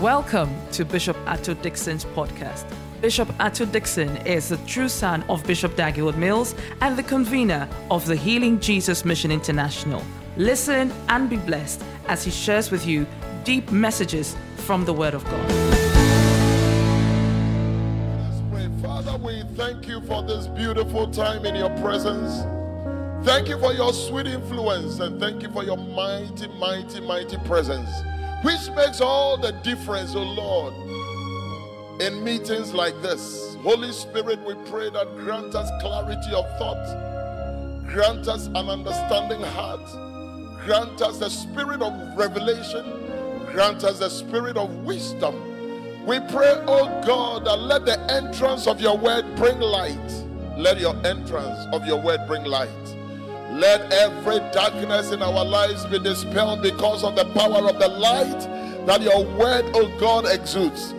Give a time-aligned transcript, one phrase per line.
[0.00, 2.64] Welcome to Bishop Ato Dickson's podcast.
[3.02, 8.06] Bishop Ato Dickson is the true son of Bishop Dag Heward-Mills and the convener of
[8.06, 10.02] the Healing Jesus Mission International.
[10.38, 13.06] Listen and be blessed as he shares with you
[13.44, 15.50] deep messages from the Word of God.
[18.16, 18.70] Let's pray.
[18.80, 22.42] Father, we thank you for this beautiful time in your presence.
[23.22, 27.90] Thank you for your sweet influence and thank you for your mighty, mighty, mighty presence,
[28.42, 30.74] which makes all the difference, oh Lord,
[32.00, 33.56] in meetings like this.
[33.62, 39.84] Holy Spirit, we pray that grant us clarity of thought, grant us an understanding heart,
[40.64, 42.84] grant us the spirit of revelation,
[43.52, 45.34] grant us the spirit of wisdom.
[46.06, 50.26] We pray, oh God, that let the entrance of your word bring light.
[50.56, 52.68] Let your entrance of your word bring light.
[53.60, 58.86] Let every darkness in our lives be dispelled because of the power of the light
[58.86, 60.94] that your word, oh God, exudes.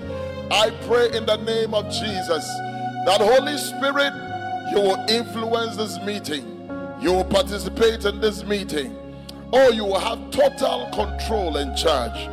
[0.52, 2.46] I pray in the name of Jesus
[3.08, 4.14] that Holy Spirit,
[4.72, 6.46] you will influence this meeting.
[7.02, 8.96] You will participate in this meeting.
[9.52, 12.28] Oh, you will have total control and charge.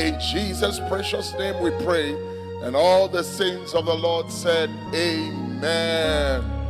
[0.00, 2.14] In Jesus' precious name we pray.
[2.62, 6.63] And all the saints of the Lord said, Amen.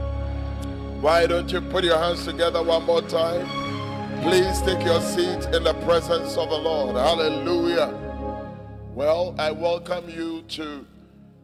[1.05, 3.47] Why don't you put your hands together one more time?
[4.23, 6.97] Please take your seat in the presence of the Lord.
[6.97, 7.93] Hallelujah.
[8.95, 10.87] Well, I welcome you to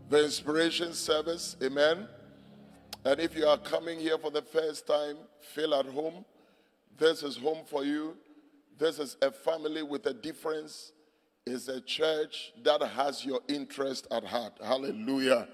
[0.08, 1.58] the inspiration service.
[1.62, 2.08] Amen.
[3.04, 5.18] And if you are coming here for the first time,
[5.54, 6.24] feel at home.
[6.96, 8.16] This is home for you.
[8.78, 10.92] This is a family with a difference.
[11.44, 14.54] It's a church that has your interest at heart.
[14.64, 15.48] Hallelujah.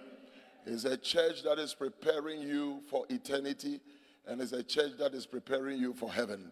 [0.64, 3.80] It's a church that is preparing you for eternity,
[4.26, 6.50] and it's a church that is preparing you for heaven.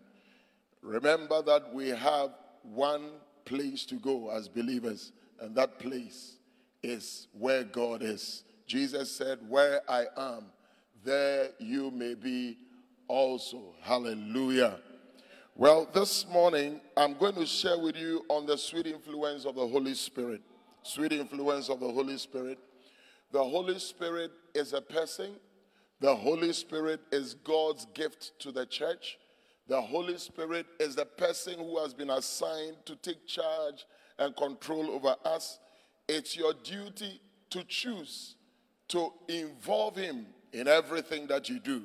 [0.83, 2.31] Remember that we have
[2.63, 3.11] one
[3.45, 6.37] place to go as believers, and that place
[6.83, 8.45] is where God is.
[8.67, 10.47] Jesus said, Where I am,
[11.05, 12.59] there you may be
[13.09, 13.75] also.
[13.83, 14.79] Hallelujah.
[15.57, 19.67] Well, this morning I'm going to share with you on the sweet influence of the
[19.67, 20.43] Holy Spirit.
[20.83, 22.59] Sweet influence of the Holy Spirit.
[23.33, 25.37] The Holy Spirit is a person.
[26.01, 29.19] The Holy Spirit is God's gift to the church.
[29.69, 33.87] The Holy Spirit is the person who has been assigned to take charge
[34.19, 35.59] and control over us.
[36.09, 38.37] It's your duty to choose
[38.89, 41.85] to involve Him in everything that you do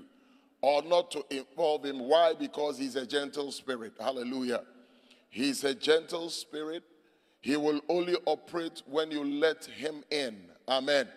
[0.61, 1.99] or not to involve Him.
[1.99, 2.33] Why?
[2.37, 3.93] Because He's a gentle spirit.
[3.99, 4.63] Hallelujah.
[5.29, 6.83] He's a gentle spirit.
[7.41, 10.37] He will only operate when you let Him in.
[10.67, 11.07] Amen.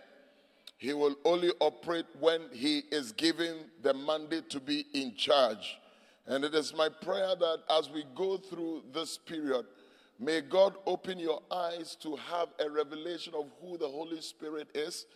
[0.83, 5.79] He will only operate when he is given the mandate to be in charge.
[6.27, 9.65] And it is my prayer that as we go through this period,
[10.19, 15.07] may God open your eyes to have a revelation of who the Holy Spirit is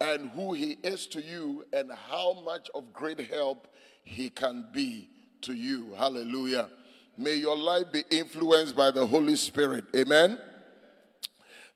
[0.00, 3.68] and who he is to you and how much of great help
[4.02, 5.08] he can be
[5.42, 5.94] to you.
[5.96, 6.68] Hallelujah.
[7.16, 9.84] May your life be influenced by the Holy Spirit.
[9.94, 10.36] Amen.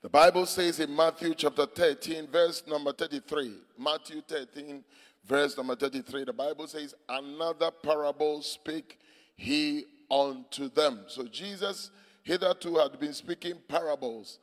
[0.02, 4.82] The Bible says in Matthew chapter 13, verse number 33, Matthew 13,
[5.26, 8.98] verse number 33, the Bible says, Another parable spake
[9.36, 11.00] he unto them.
[11.06, 11.90] So Jesus
[12.22, 14.38] hitherto had been speaking parables.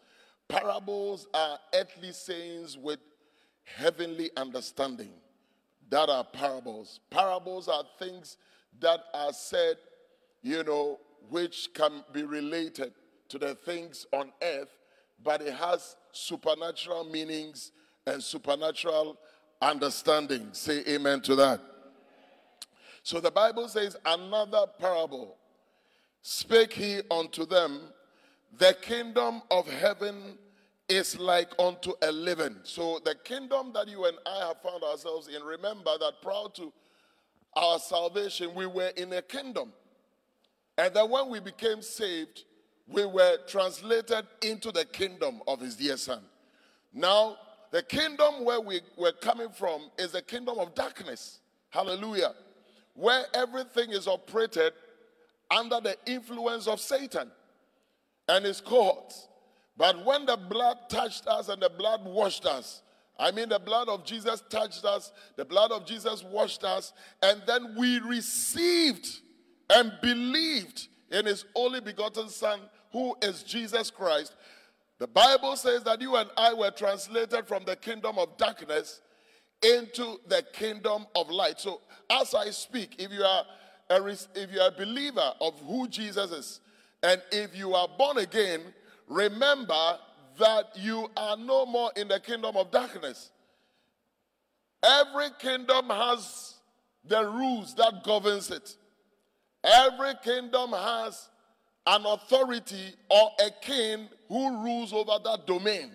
[0.47, 2.99] Parables are earthly sayings with
[3.63, 5.13] heavenly understanding.
[5.89, 6.99] That are parables.
[7.09, 8.37] Parables are things
[8.79, 9.77] that are said,
[10.43, 10.99] you know,
[11.31, 12.93] which can be related
[13.29, 14.76] to the things on earth
[15.23, 17.71] but it has supernatural meanings
[18.05, 19.17] and supernatural
[19.61, 20.49] understanding.
[20.51, 21.61] Say amen to that.
[23.03, 25.37] So the Bible says, Another parable
[26.21, 27.81] spake he unto them,
[28.57, 30.37] The kingdom of heaven
[30.89, 32.59] is like unto a leaven.
[32.63, 36.71] So the kingdom that you and I have found ourselves in, remember that prior to
[37.55, 39.73] our salvation, we were in a kingdom.
[40.77, 42.43] And then when we became saved,
[42.87, 46.21] we were translated into the kingdom of his dear son.
[46.93, 47.37] Now,
[47.71, 51.39] the kingdom where we were coming from is a kingdom of darkness.
[51.69, 52.33] Hallelujah.
[52.93, 54.73] Where everything is operated
[55.51, 57.29] under the influence of Satan
[58.27, 59.27] and his cohorts.
[59.75, 62.81] But when the blood touched us and the blood washed us,
[63.19, 67.41] I mean, the blood of Jesus touched us, the blood of Jesus washed us, and
[67.47, 69.07] then we received
[69.69, 72.59] and believed in his only begotten Son,
[72.91, 74.35] who is Jesus Christ,
[74.99, 79.01] the Bible says that you and I were translated from the kingdom of darkness
[79.61, 81.59] into the kingdom of light.
[81.59, 83.43] So, as I speak, if you are
[83.89, 84.05] a,
[84.35, 86.59] if you are a believer of who Jesus is,
[87.03, 88.61] and if you are born again,
[89.07, 89.99] remember
[90.39, 93.31] that you are no more in the kingdom of darkness.
[94.83, 96.55] Every kingdom has
[97.03, 98.75] the rules that governs it.
[99.63, 101.29] Every kingdom has
[101.87, 105.91] an authority or a king who rules over that domain.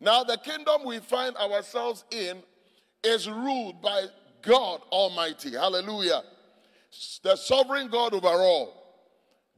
[0.00, 2.42] Now, the kingdom we find ourselves in
[3.02, 4.04] is ruled by
[4.42, 5.52] God Almighty.
[5.52, 6.22] Hallelujah.
[7.22, 8.74] The sovereign God over all.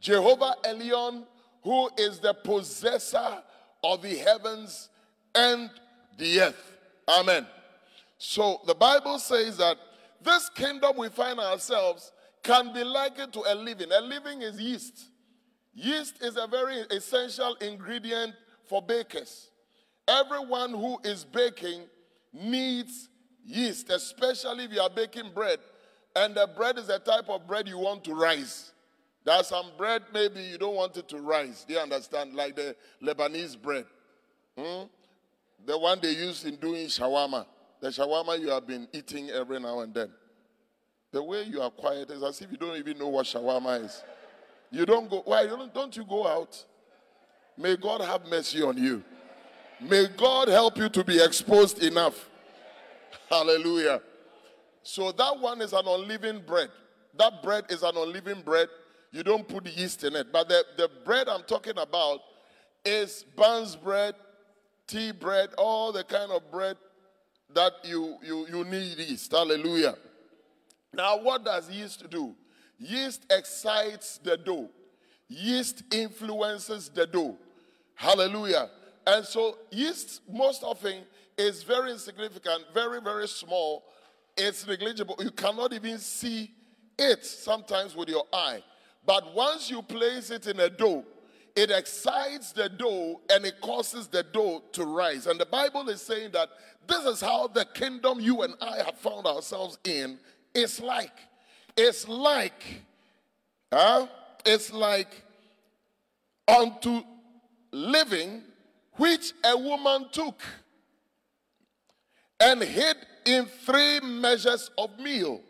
[0.00, 1.24] Jehovah Elyon,
[1.62, 3.42] who is the possessor
[3.84, 4.88] of the heavens
[5.34, 5.68] and
[6.16, 6.76] the earth.
[7.08, 7.46] Amen.
[8.18, 9.76] So the Bible says that
[10.22, 12.12] this kingdom we find ourselves
[12.42, 13.90] can be likened to a leaven.
[13.92, 15.06] A leaven is yeast.
[15.72, 18.34] Yeast is a very essential ingredient
[18.68, 19.50] for bakers.
[20.08, 21.82] Everyone who is baking
[22.32, 23.08] needs
[23.44, 25.58] yeast, especially if you are baking bread.
[26.16, 28.72] And the bread is a type of bread you want to rise.
[29.24, 31.64] There's some bread, maybe you don't want it to rise.
[31.66, 32.34] Do you understand?
[32.34, 33.84] Like the Lebanese bread.
[34.58, 34.84] Hmm?
[35.66, 37.46] The one they use in doing shawarma.
[37.80, 40.10] The shawarma you have been eating every now and then.
[41.12, 44.02] The way you are quiet is as if you don't even know what shawarma is.
[44.70, 46.64] You don't go, why don't, you go out?
[47.56, 49.02] May God have mercy on you.
[49.80, 52.28] May God help you to be exposed enough.
[53.28, 54.00] Hallelujah.
[54.82, 56.70] So that one is an unleavened bread.
[57.18, 58.68] That bread is an unleavened bread.
[59.12, 60.32] You don't put yeast in it.
[60.32, 62.20] But the, the bread I'm talking about
[62.84, 64.14] is buns bread,
[64.86, 66.76] tea bread, all the kind of bread
[67.54, 69.32] that you, you, you need yeast.
[69.32, 69.96] Hallelujah.
[70.92, 72.34] Now, what does yeast do?
[72.80, 74.70] Yeast excites the dough.
[75.28, 77.36] Yeast influences the dough.
[77.94, 78.70] Hallelujah.
[79.06, 81.02] And so, yeast most often
[81.36, 83.84] is very insignificant, very, very small.
[84.36, 85.16] It's negligible.
[85.20, 86.50] You cannot even see
[86.98, 88.62] it sometimes with your eye.
[89.04, 91.04] But once you place it in a dough,
[91.54, 95.26] it excites the dough and it causes the dough to rise.
[95.26, 96.48] And the Bible is saying that
[96.86, 100.18] this is how the kingdom you and I have found ourselves in
[100.54, 101.12] is like.
[101.76, 102.62] It's like,
[103.72, 104.06] huh?
[104.44, 105.08] It's like
[106.48, 107.02] unto
[107.72, 108.44] leaven
[108.96, 110.42] which a woman took
[112.40, 115.40] and hid in three measures of meal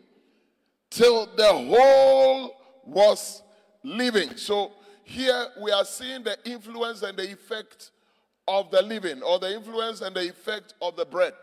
[0.89, 3.41] till the whole was
[3.83, 4.35] living.
[4.35, 7.91] So here we are seeing the influence and the effect
[8.47, 11.33] of the leaven, or the influence and the effect of the bread.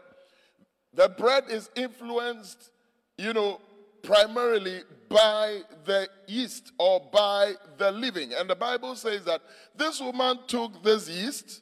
[0.95, 2.71] The bread is influenced,
[3.17, 3.61] you know,
[4.03, 8.33] primarily by the yeast or by the leaven.
[8.39, 9.43] And the Bible says that
[9.75, 11.61] this woman took this yeast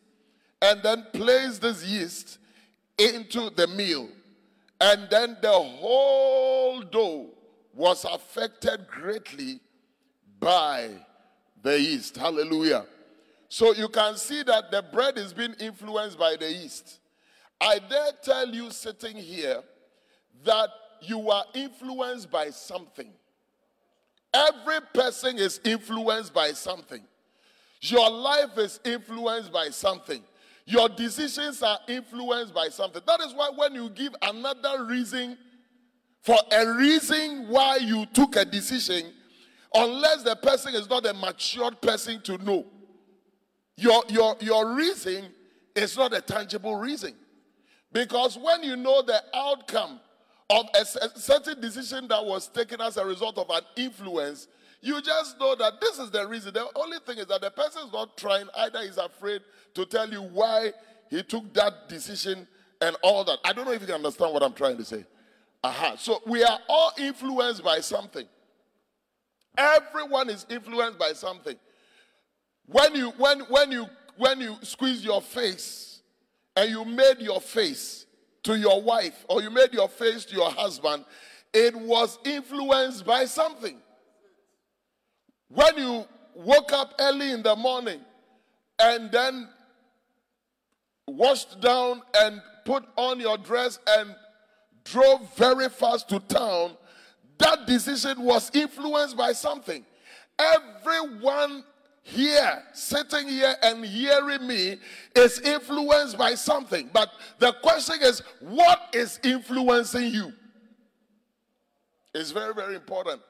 [0.61, 2.39] and then placed this yeast
[2.99, 4.09] into the meal.
[4.81, 7.31] And then the whole dough
[7.75, 9.61] was affected greatly
[10.41, 10.91] by
[11.63, 12.17] the yeast.
[12.17, 12.87] Hallelujah.
[13.49, 17.01] So you can see that the bread is being influenced by the yeast.
[17.61, 19.63] I dare tell you, sitting here,
[20.45, 20.69] that
[21.01, 23.13] you are influenced by something.
[24.33, 27.03] Every person is influenced by something.
[27.81, 30.23] Your life is influenced by something.
[30.67, 33.03] Your decisions are influenced by something.
[33.07, 35.39] That is why when you give another reason
[36.23, 39.13] for a reason why you took a decision,
[39.73, 42.67] unless the person is not a matured person to know,
[43.77, 45.27] your, your, your reason
[45.77, 47.15] is not a tangible reason.
[47.93, 50.01] Because when you know the outcome
[50.49, 50.85] of a
[51.19, 54.49] certain decision that was taken as a result of an influence,
[54.81, 56.55] you just know that this is the reason.
[56.55, 59.43] The only thing is that the person is not trying, either he's afraid
[59.75, 60.73] to tell you why
[61.11, 62.47] he took that decision
[62.81, 63.39] and all that.
[63.45, 65.05] I don't know if you can understand what I'm trying to say.
[65.65, 65.97] Aha.
[65.99, 68.27] So we are all influenced by something.
[69.59, 71.57] Everyone is influenced by something.
[72.67, 73.87] When you when when you
[74.17, 76.03] when you squeeze your face
[76.55, 78.06] and you made your face
[78.47, 81.05] to your wife or you made your face to your husband,
[81.53, 83.77] it was influenced by something.
[85.49, 88.01] When you woke up early in the morning
[88.79, 89.49] and then
[91.09, 94.15] washed down and put on your dress and
[94.85, 96.77] drove very fast to town,
[97.39, 99.85] that decision was influenced by something.
[100.39, 101.65] Everyone
[102.07, 104.77] here, sitting here and hearing me,
[105.17, 106.89] is influenced by something.
[106.93, 107.11] But
[107.41, 110.33] the question is, what is influencing you?
[112.15, 113.21] It's very, very important.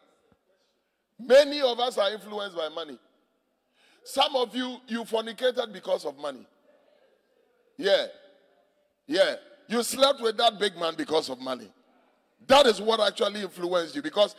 [1.18, 2.98] Many of us are influenced by money.
[4.04, 6.46] Some of you, you fornicated because of money.
[7.78, 8.06] Yeah.
[9.06, 9.36] Yeah.
[9.68, 11.72] You slept with that big man because of money.
[12.46, 14.36] That is what actually influenced you because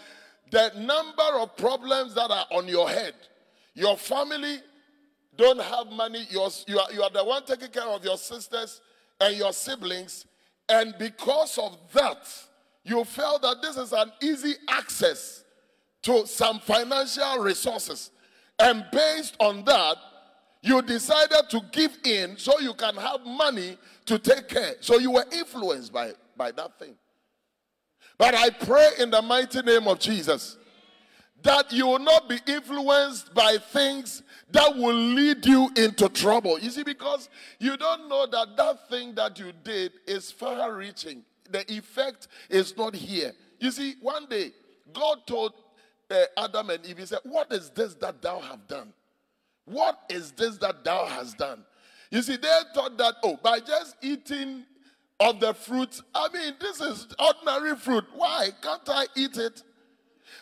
[0.51, 3.15] the number of problems that are on your head,
[3.77, 4.57] your family
[5.37, 8.81] don't have money, you're, you, are, you are the one taking care of your sisters
[9.21, 10.25] and your siblings,
[10.67, 12.27] and because of that,
[12.83, 15.43] you felt that this is an easy access
[16.01, 18.09] to some financial resources.
[18.57, 19.97] And based on that,
[20.63, 24.73] you decided to give in so you can have money to take care.
[24.79, 26.95] So you were influenced by, by that thing.
[28.17, 30.57] But I pray in the mighty name of Jesus
[31.43, 36.59] that you will not be influenced by things that will lead you into trouble.
[36.59, 37.29] You see, because
[37.59, 42.75] you don't know that that thing that you did is far reaching, the effect is
[42.75, 43.33] not here.
[43.59, 44.51] You see, one day,
[44.93, 45.53] God told
[46.09, 48.93] uh, Adam and Eve, He said, What is this that thou have done?
[49.65, 51.63] What is this that thou hast done?
[52.09, 54.63] You see, they thought that, oh, by just eating
[55.19, 58.05] of the fruit, I mean, this is ordinary fruit.
[58.15, 59.63] Why can't I eat it?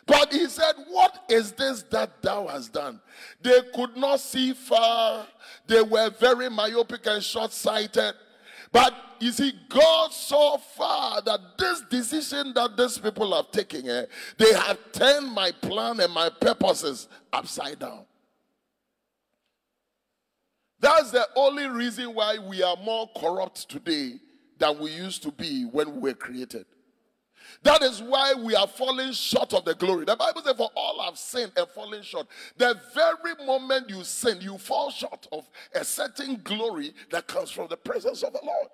[0.05, 3.01] But he said, What is this that thou hast done?
[3.41, 5.25] They could not see far,
[5.67, 8.13] they were very myopic and short sighted.
[8.71, 14.05] But you see, God saw far that this decision that these people have taken, eh,
[14.37, 18.05] they have turned my plan and my purposes upside down.
[20.79, 24.19] That's the only reason why we are more corrupt today
[24.57, 26.65] than we used to be when we were created.
[27.65, 30.05] That is why we are falling short of the glory.
[30.05, 32.27] The Bible says, For all have sinned and fallen short.
[32.57, 37.67] The very moment you sin, you fall short of a certain glory that comes from
[37.67, 38.67] the presence of the Lord.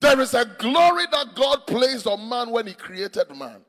[0.00, 3.60] There is a glory that God placed on man when he created man.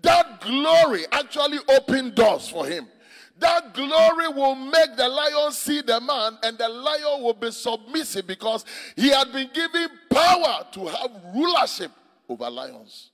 [0.00, 2.88] That glory actually opened doors for him.
[3.38, 8.26] That glory will make the lion see the man, and the lion will be submissive
[8.26, 8.64] because
[8.96, 11.90] he had been given power to have rulership
[12.28, 13.10] over lions.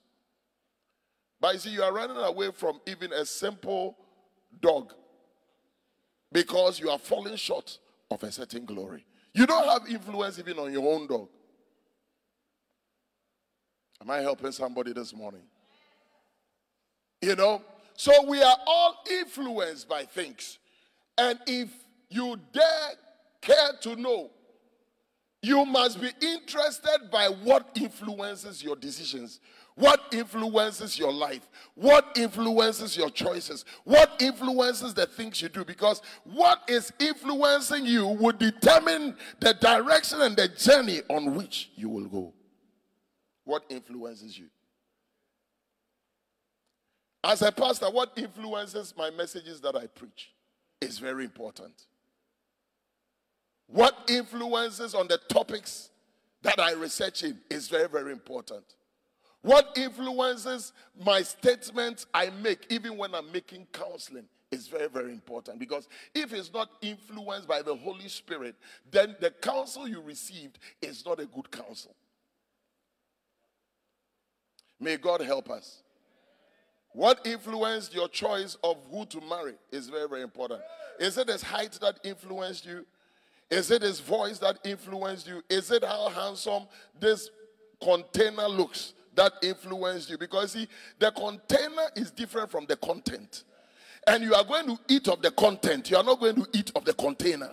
[1.40, 3.96] But you see, you are running away from even a simple
[4.60, 4.92] dog
[6.32, 7.78] because you are falling short
[8.10, 9.04] of a certain glory.
[9.34, 11.28] You don't have influence even on your own dog.
[14.00, 15.42] Am I helping somebody this morning?
[17.20, 17.62] You know,
[17.96, 20.58] so we are all influenced by things.
[21.16, 21.70] And if
[22.10, 22.90] you dare
[23.40, 24.30] care to know
[25.44, 29.40] you must be interested by what influences your decisions,
[29.74, 35.62] what influences your life, what influences your choices, what influences the things you do.
[35.62, 41.90] Because what is influencing you would determine the direction and the journey on which you
[41.90, 42.32] will go.
[43.44, 44.46] What influences you?
[47.22, 50.32] As a pastor, what influences my messages that I preach
[50.80, 51.74] is very important.
[53.66, 55.90] What influences on the topics
[56.42, 58.64] that I research in is very, very important.
[59.42, 60.72] What influences
[61.04, 65.58] my statements I make, even when I'm making counseling, is very, very important.
[65.58, 68.54] Because if it's not influenced by the Holy Spirit,
[68.90, 71.94] then the counsel you received is not a good counsel.
[74.80, 75.82] May God help us.
[76.92, 80.60] What influenced your choice of who to marry is very, very important.
[81.00, 82.86] Is it his height that influenced you?
[83.50, 85.42] Is it his voice that influenced you?
[85.48, 86.64] Is it how handsome
[86.98, 87.30] this
[87.82, 90.18] container looks that influenced you?
[90.18, 93.44] Because see, the container is different from the content.
[94.06, 96.72] And you are going to eat of the content, you are not going to eat
[96.74, 97.50] of the container.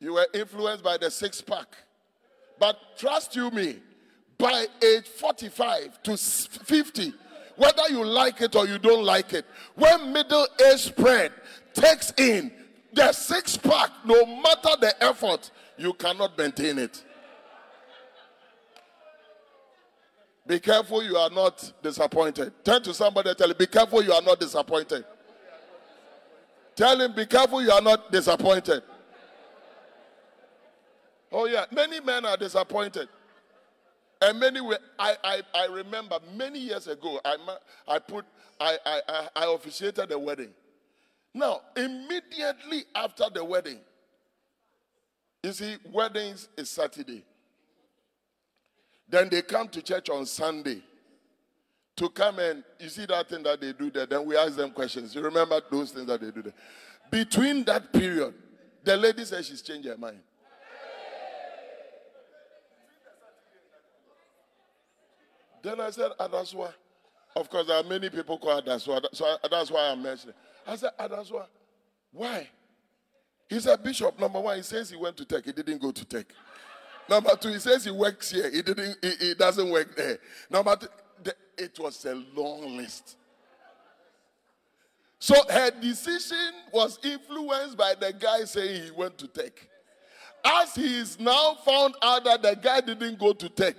[0.00, 1.76] You were influenced by the six pack.
[2.58, 3.78] But trust you me,
[4.38, 7.14] by age 45 to 50,
[7.56, 9.46] whether you like it or you don't like it.
[9.74, 11.32] When middle age spread
[11.72, 12.52] takes in
[12.92, 17.04] the six pack, no matter the effort, you cannot maintain it.
[20.46, 22.52] Be careful you are not disappointed.
[22.64, 25.04] Turn to somebody and tell him, Be careful you are not disappointed.
[26.76, 28.82] Tell him, Be careful you are not disappointed.
[31.32, 31.64] Oh, yeah.
[31.72, 33.08] Many men are disappointed.
[34.24, 37.36] And many were, I, I, I remember many years ago, I,
[37.86, 38.24] I put,
[38.58, 40.48] I, I, I officiated a wedding.
[41.34, 43.80] Now, immediately after the wedding,
[45.42, 47.22] you see, weddings is Saturday.
[49.10, 50.80] Then they come to church on Sunday
[51.96, 54.06] to come and you see that thing that they do there.
[54.06, 55.14] Then we ask them questions.
[55.14, 56.54] You remember those things that they do there.
[57.10, 58.32] Between that period,
[58.82, 60.20] the lady says she's changed her mind.
[65.64, 66.72] Then I said, Adaswa.
[67.34, 69.02] Of course, there are many people called Adaswa.
[69.12, 70.34] So that's why I'm mentioning.
[70.66, 71.46] I said, Adaswa.
[72.12, 72.48] Why?
[73.48, 75.44] He said, Bishop, number one, he says he went to tech.
[75.44, 76.26] He didn't go to tech.
[77.08, 78.50] Number two, he says he works here.
[78.50, 78.96] He didn't.
[79.02, 80.18] He, he doesn't work there.
[80.50, 80.86] Number two,
[81.22, 83.16] the, it was a long list.
[85.18, 89.68] So her decision was influenced by the guy saying he went to take.
[90.44, 93.76] As he is now found out that the guy didn't go to take,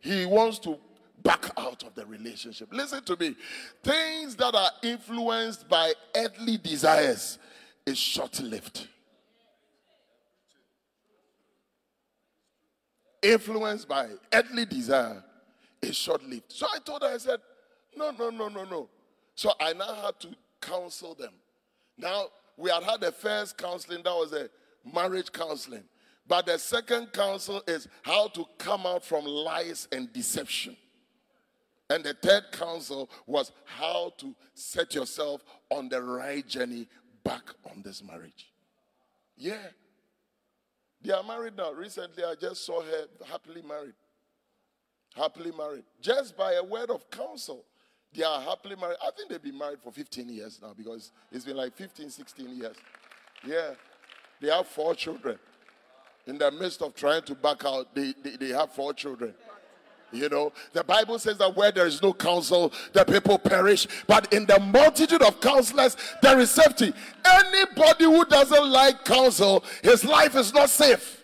[0.00, 0.78] he wants to
[1.22, 2.68] back out of the relationship.
[2.72, 3.34] Listen to me.
[3.82, 7.38] Things that are influenced by earthly desires
[7.86, 8.88] is short lived.
[13.22, 15.22] Influenced by earthly desire
[15.82, 16.44] is short lived.
[16.48, 17.40] So I told her, I said,
[17.96, 18.88] no, no, no, no, no.
[19.34, 20.28] So I now had to
[20.60, 21.32] counsel them.
[21.96, 24.48] Now, we had had the first counseling, that was a
[24.94, 25.84] marriage counseling.
[26.26, 30.76] But the second counsel is how to come out from lies and deception.
[31.90, 36.86] And the third counsel was how to set yourself on the right journey
[37.24, 38.52] back on this marriage.
[39.36, 39.66] Yeah.
[41.02, 41.72] They are married now.
[41.72, 43.94] Recently, I just saw her happily married.
[45.16, 45.82] Happily married.
[46.00, 47.64] Just by a word of counsel.
[48.14, 48.96] They are happily married.
[49.02, 52.56] I think they've been married for 15 years now because it's been like 15, 16
[52.56, 52.76] years.
[53.44, 53.70] Yeah.
[54.40, 55.38] They have four children.
[56.26, 59.34] In the midst of trying to back out, they, they, they have four children.
[60.12, 63.86] You know, the Bible says that where there is no counsel, the people perish.
[64.06, 66.92] But in the multitude of counselors, there is safety.
[67.24, 71.18] Anybody who doesn't like counsel, his life is not safe.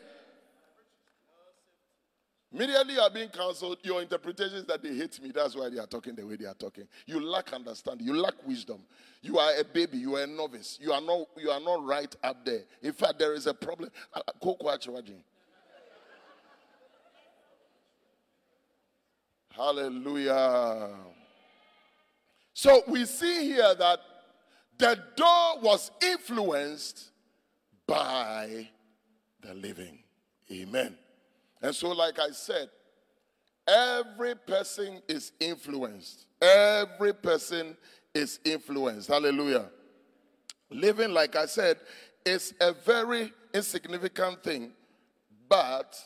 [2.52, 5.30] Immediately you are being counseled, your interpretation is that they hate me.
[5.30, 6.84] That's why they are talking the way they are talking.
[7.04, 8.06] You lack understanding.
[8.06, 8.78] You lack wisdom.
[9.20, 9.98] You are a baby.
[9.98, 10.78] You are a novice.
[10.80, 12.62] You are not, you are not right up there.
[12.82, 13.90] In fact, there is a problem.
[14.14, 14.32] Ah, ah,
[19.56, 20.90] Hallelujah.
[22.52, 24.00] So we see here that
[24.78, 27.10] the door was influenced
[27.86, 28.68] by
[29.40, 29.98] the leaven.
[30.52, 30.98] Amen.
[31.62, 32.68] And so, like I said,
[33.66, 36.26] every person is influenced.
[36.42, 37.78] Every person
[38.14, 39.08] is influenced.
[39.08, 39.70] Hallelujah.
[40.70, 41.78] Leaven, like I said,
[42.26, 44.72] is a very insignificant thing,
[45.48, 45.98] but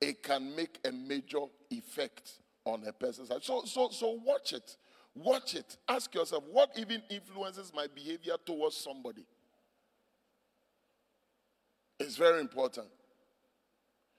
[0.00, 3.42] it can make a major effect on a person's life.
[3.42, 4.76] So, so, so watch it.
[5.14, 5.76] Watch it.
[5.88, 9.24] Ask yourself, what even influences my behavior towards somebody?
[12.00, 12.88] It's very important.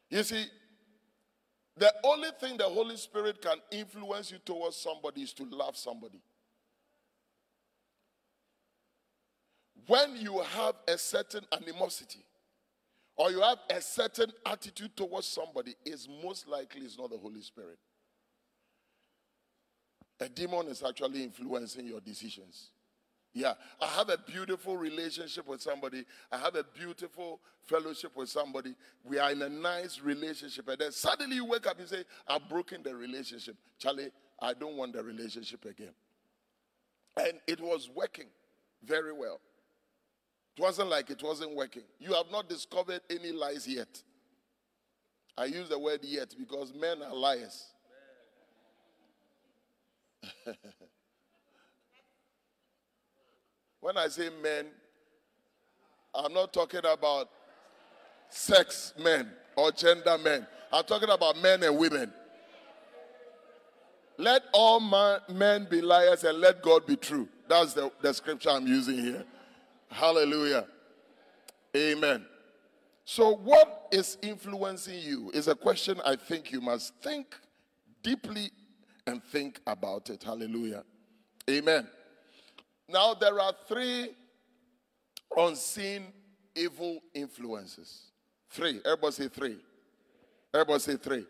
[0.09, 0.45] You see,
[1.77, 6.21] the only thing the Holy Spirit can influence you towards somebody is to love somebody.
[9.87, 12.23] When you have a certain animosity
[13.17, 17.41] or you have a certain attitude towards somebody, is most likely it's not the Holy
[17.41, 17.77] Spirit.
[20.19, 22.71] A demon is actually influencing your decisions.
[23.33, 26.05] Yeah, I have a beautiful relationship with somebody.
[26.31, 28.75] I have a beautiful fellowship with somebody.
[29.03, 30.69] We are in a nice relationship.
[30.69, 33.57] And then suddenly you wake up and say, I've broken the relationship.
[33.77, 35.91] Charlie, I don't want the relationship again.
[37.17, 38.27] And it was working
[38.85, 39.41] very well.
[40.55, 41.83] It wasn't like it wasn't working.
[41.99, 44.01] You have not discovered any lies yet.
[45.37, 47.65] I use the word yet because men are liars.
[53.85, 54.65] When I say men,
[56.15, 57.29] I'm not talking about
[58.29, 60.47] sex men or gender men.
[60.73, 62.11] I'm talking about men and women.
[64.17, 67.27] Let all man, men be liars and let God be true.
[67.47, 69.23] That's the, the scripture I'm using here.
[69.91, 70.65] Hallelujah.
[71.77, 72.25] Amen.
[73.03, 77.35] So, what is influencing you is a question I think you must think
[78.01, 78.49] deeply
[79.07, 80.23] and think about it.
[80.23, 80.83] Hallelujah.
[81.49, 81.87] Amen.
[82.89, 84.09] Now, there are three
[85.35, 86.07] unseen
[86.55, 88.11] evil influences.
[88.49, 88.79] Three.
[88.85, 89.57] Everybody say three.
[90.53, 91.25] Everybody say three.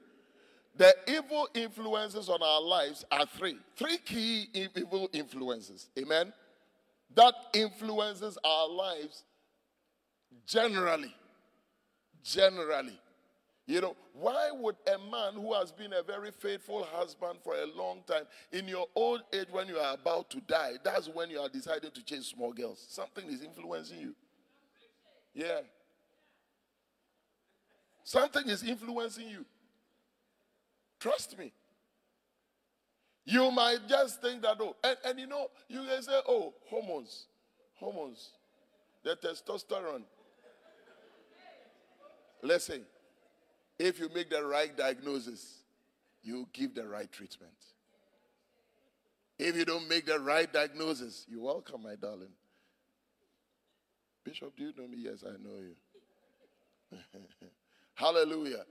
[0.78, 3.58] The evil influences on our lives are three.
[3.78, 5.90] Three key evil influences.
[5.98, 6.34] Amen.
[7.16, 9.24] That influences our lives
[10.46, 11.16] generally.
[12.24, 13.00] Generally.
[13.68, 17.66] You know, why would a man who has been a very faithful husband for a
[17.76, 21.40] long time, in your old age when you are about to die, that's when you
[21.40, 22.86] are deciding to chase small girls?
[22.88, 24.16] Something is influencing you.
[25.34, 25.62] Yeah.
[28.04, 29.46] Something is influencing you.
[31.00, 31.52] Trust me.
[33.26, 37.26] You might just think that, oh, and, and you know, you can say, oh, hormones,
[37.74, 38.30] hormones,
[39.04, 40.04] the testosterone.
[42.44, 42.86] Listen,
[43.80, 45.64] if you make the right diagnosis,
[46.22, 47.54] you give the right treatment.
[49.38, 52.32] If you don't make the right diagnosis, you're welcome, my darling.
[54.24, 54.98] Bishop, do you know me?
[55.00, 57.00] Yes, I know you.
[57.96, 58.64] Hallelujah.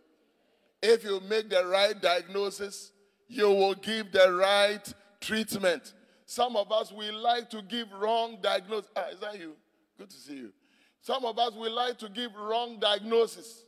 [0.83, 2.93] If you make the right diagnosis,
[3.29, 5.95] you will give the right treatment.
[6.27, 8.91] some of us, we like to give wrong diagnosis.
[8.97, 9.55] Ah, is that you?
[9.99, 10.53] Good to see you.
[11.01, 13.65] Some of us, we like to give wrong diagnosis.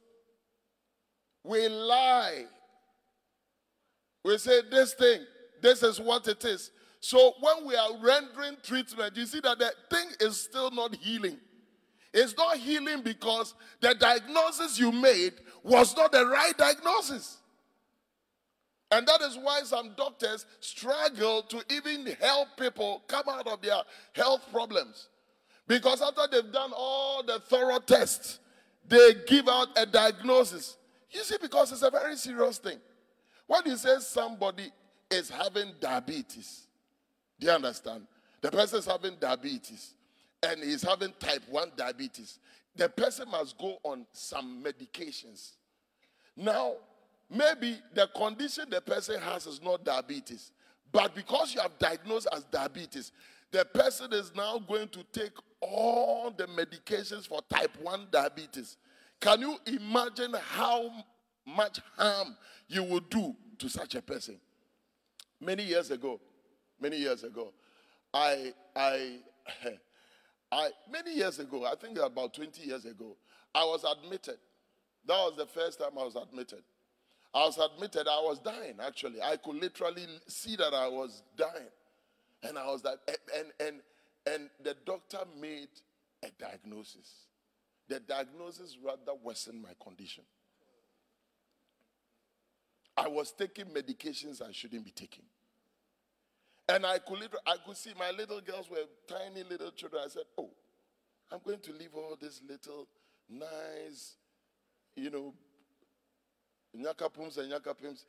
[1.47, 2.45] We lie.
[4.25, 5.21] We say this thing,
[5.63, 6.73] this is what it is.
[7.01, 11.39] So when we are rendering treatment, you see that the thing is still not healing.
[12.13, 17.39] It's not healing because the diagnosis you made was not the right diagnosis.
[18.91, 23.83] And that is why some doctors struggle to even help people come out of their
[24.15, 25.09] health problems.
[25.69, 28.39] Because after they've done all the thorough tests,
[28.89, 30.77] they give out a diagnosis.
[31.17, 32.77] You see, because it's a very serious thing.
[33.47, 34.71] When you say somebody
[35.11, 36.65] is having diabetes,
[37.41, 38.07] do you understand?
[38.43, 39.95] The person is having diabetes
[40.43, 42.39] and he's having type 1 diabetes.
[42.77, 45.53] The person must go on some medications.
[46.37, 46.75] Now,
[47.31, 50.53] maybe the condition the person has is not diabetes,
[50.93, 53.13] but because you have diagnosed as diabetes,
[53.53, 58.77] the person is now going to take all the medications for type 1 diabetes.
[59.21, 60.91] Can you imagine how
[61.47, 62.37] much harm
[62.69, 64.39] you would do to such a person?
[65.41, 66.21] Many years ago,
[66.81, 67.53] many years ago,
[68.13, 69.19] I, I,
[70.53, 73.17] I, many years ago, I think about 20 years ago,
[73.55, 74.39] I was admitted.
[75.07, 76.63] That was the first time I was admitted.
[77.35, 79.21] I was admitted, I was dying actually.
[79.21, 81.69] I could literally see that I was dying.
[82.43, 82.99] And I was like,
[83.37, 83.81] and, and,
[84.27, 85.69] and the doctor made
[86.25, 87.26] a diagnosis.
[87.88, 90.25] The diagnosis rather worsened my condition.
[92.96, 95.25] I was taking medications I shouldn't be taking.
[96.68, 100.03] And I could, I could see my little girls were tiny little children.
[100.05, 100.51] I said, Oh,
[101.31, 102.88] I'm going to leave all these little
[103.29, 104.16] nice,
[104.96, 105.35] you know,
[106.77, 108.05] nyakapums and nyakapims.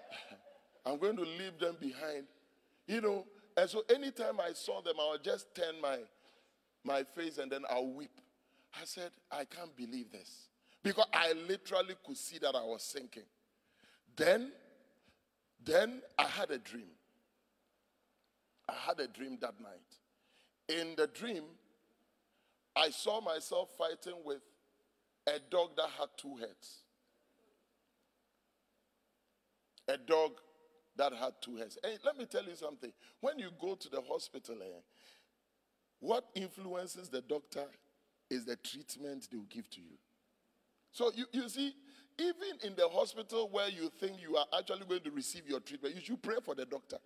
[0.86, 2.24] I'm going to leave them behind.
[2.86, 5.98] You know, and so anytime I saw them, I would just turn my,
[6.84, 8.10] my face and then I'll weep.
[8.74, 10.48] I said, I can't believe this.
[10.82, 13.22] Because I literally could see that I was sinking.
[14.16, 14.52] Then,
[15.64, 16.90] then I had a dream.
[18.68, 20.78] I had a dream that night.
[20.80, 21.44] In the dream,
[22.74, 24.42] I saw myself fighting with
[25.26, 26.82] a dog that had two heads.
[29.88, 30.32] A dog
[30.96, 31.78] that had two heads.
[31.82, 32.92] Hey, let me tell you something.
[33.20, 34.80] When you go to the hospital, eh,
[36.00, 37.66] what influences the doctor
[38.32, 39.96] is the treatment they will give to you.
[40.90, 41.74] So you, you see,
[42.18, 45.94] even in the hospital where you think you are actually going to receive your treatment,
[45.94, 46.98] you should pray for the doctor.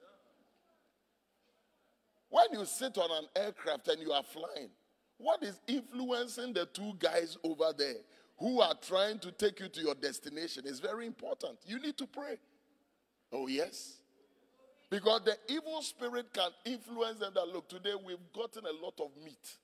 [2.29, 4.71] When you sit on an aircraft and you are flying,
[5.19, 7.95] what is influencing the two guys over there
[8.39, 11.59] who are trying to take you to your destination is very important.
[11.65, 12.37] You need to pray.
[13.33, 13.99] Oh, yes.
[14.91, 19.11] Because the evil spirit can influence them that look, today we've gotten a lot of
[19.25, 19.57] meat.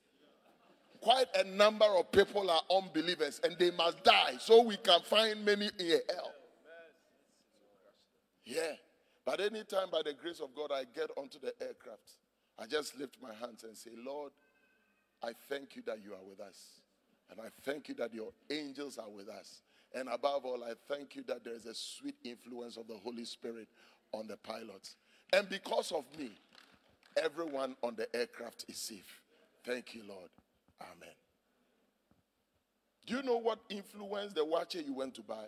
[1.03, 5.43] Quite a number of people are unbelievers and they must die so we can find
[5.43, 6.31] many in hell.
[8.45, 8.71] Yeah.
[9.25, 12.13] But anytime by the grace of God I get onto the aircraft,
[12.57, 14.31] I just lift my hands and say, Lord,
[15.21, 16.79] I thank you that you are with us.
[17.29, 19.61] And I thank you that your angels are with us.
[19.93, 23.25] And above all, I thank you that there is a sweet influence of the Holy
[23.25, 23.67] Spirit
[24.13, 24.95] on the pilots.
[25.33, 26.31] And because of me,
[27.21, 29.19] everyone on the aircraft is safe.
[29.65, 30.29] Thank you, Lord.
[30.81, 31.15] Amen.
[33.05, 35.45] Do you know what influenced the watch you went to buy?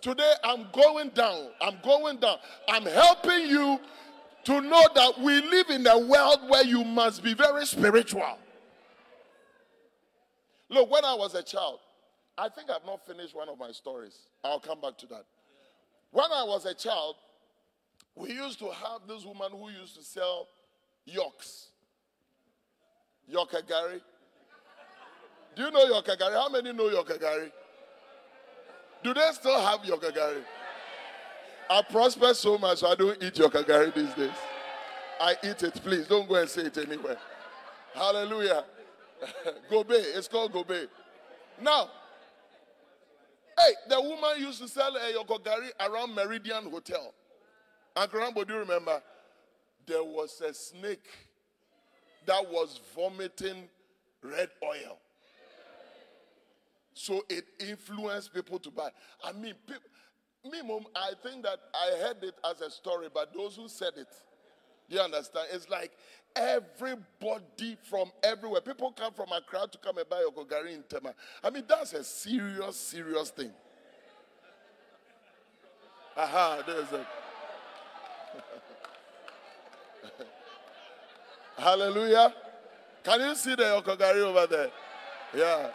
[0.00, 1.48] Today I'm going down.
[1.60, 2.36] I'm going down.
[2.68, 3.80] I'm helping you
[4.44, 8.38] to know that we live in a world where you must be very spiritual.
[10.68, 11.78] Look, when I was a child,
[12.36, 14.18] I think I've not finished one of my stories.
[14.42, 15.24] I'll come back to that.
[16.10, 17.16] When I was a child,
[18.14, 20.48] we used to have this woman who used to sell
[21.06, 21.68] yolks.
[23.32, 24.00] Yokagari.
[25.56, 26.32] Do you know Yokagari?
[26.32, 27.50] How many know Yokagari?
[29.02, 30.42] Do they still have Yokagari?
[31.70, 34.30] I prosper so much, so I don't eat Yokagari these days.
[35.20, 36.06] I eat it, please.
[36.06, 37.18] Don't go and say it anywhere.
[37.94, 38.64] Hallelujah.
[39.70, 39.92] gobe.
[39.92, 40.88] It's called gobe.
[41.62, 41.88] Now,
[43.58, 47.14] Hey, the woman used to sell eh, a yokogari around Meridian Hotel.
[47.96, 49.00] And Rambo, do you remember?
[49.86, 51.06] There was a snake
[52.26, 53.68] that was vomiting
[54.22, 54.98] red oil.
[56.94, 58.90] So it influenced people to buy.
[59.22, 59.54] I mean,
[60.50, 63.92] me, mom, I think that I heard it as a story, but those who said
[63.96, 64.08] it,
[64.88, 65.48] do you understand?
[65.52, 65.92] It's like
[66.36, 68.60] everybody from everywhere.
[68.60, 71.14] People come from a crowd to come and buy Okogari in Tema.
[71.42, 73.50] I mean, that's a serious, serious thing.
[76.16, 77.06] Aha, there's a.
[81.56, 82.34] Hallelujah.
[83.02, 84.70] Can you see the okogari over there?
[85.34, 85.68] Yeah.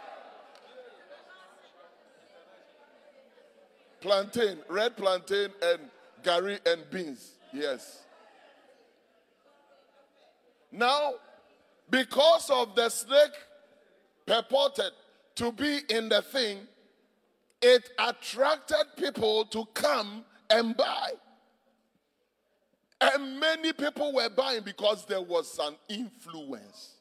[4.02, 5.80] Plantain, red plantain, and
[6.24, 7.32] gari and beans.
[7.54, 8.04] Yes.
[10.72, 11.13] Now,
[11.89, 13.34] because of the snake
[14.26, 14.92] purported
[15.36, 16.60] to be in the thing,
[17.62, 21.12] it attracted people to come and buy.
[23.01, 26.95] And many people were buying because there was an influence.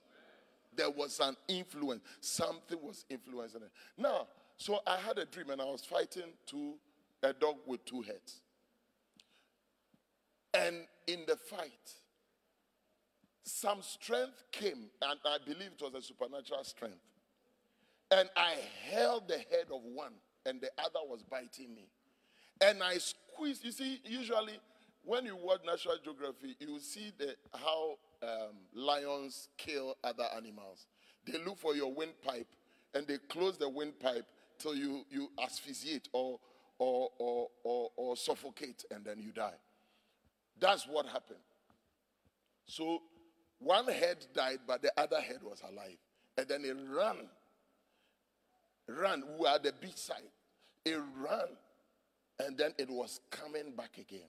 [0.77, 2.03] There was an influence.
[2.21, 3.71] Something was influencing it.
[3.97, 6.75] Now, so I had a dream and I was fighting to
[7.23, 8.41] a dog with two heads.
[10.55, 11.93] And in the fight,
[13.45, 17.01] some strength came, and I believe it was a supernatural strength.
[18.11, 18.55] And I
[18.91, 20.13] held the head of one,
[20.47, 21.89] and the other was biting me.
[22.61, 23.65] And I squeezed.
[23.65, 24.59] You see, usually
[25.09, 30.87] when you watch National Geography, you see the, how um, lions kill other animals.
[31.27, 32.47] They look for your windpipe
[32.95, 34.27] and they close the windpipe
[34.59, 36.39] till you, you asphyxiate or,
[36.79, 39.57] or, or, or, or suffocate and then you die.
[40.61, 41.39] That's what happened.
[42.67, 43.01] So
[43.61, 45.97] one head died, but the other head was alive.
[46.37, 47.17] And then it ran.
[48.87, 49.23] Ran.
[49.27, 50.19] We were at the beach side.
[50.85, 51.49] It ran.
[52.41, 54.29] And then it was coming back again.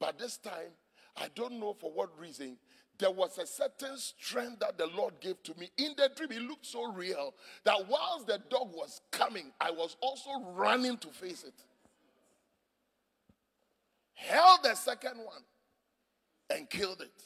[0.00, 0.72] But this time,
[1.16, 2.56] I don't know for what reason,
[2.98, 5.70] there was a certain strength that the Lord gave to me.
[5.78, 7.34] In the dream, it looked so real
[7.64, 11.54] that whilst the dog was coming, I was also running to face it.
[14.14, 15.42] Held the second one
[16.50, 17.22] and killed it.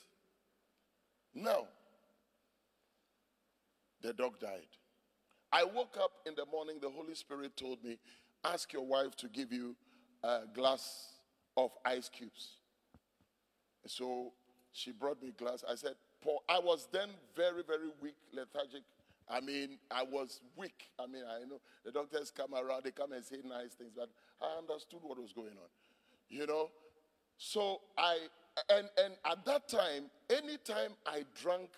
[1.35, 1.67] No.
[4.03, 4.69] The dog died.
[5.51, 7.99] I woke up in the morning, the Holy Spirit told me,
[8.45, 9.75] Ask your wife to give you
[10.23, 11.15] a glass
[11.57, 12.59] of ice cubes.
[13.87, 14.33] So
[14.73, 15.65] she brought me glass.
[15.69, 18.83] I said, Paul, I was then very, very weak, lethargic.
[19.29, 20.91] I mean, I was weak.
[20.99, 24.11] I mean, I know the doctors come around, they come and say nice things, but
[24.43, 25.69] I understood what was going on.
[26.29, 26.71] You know?
[27.37, 28.19] So I,
[28.71, 31.71] and, and at that time, anytime I drank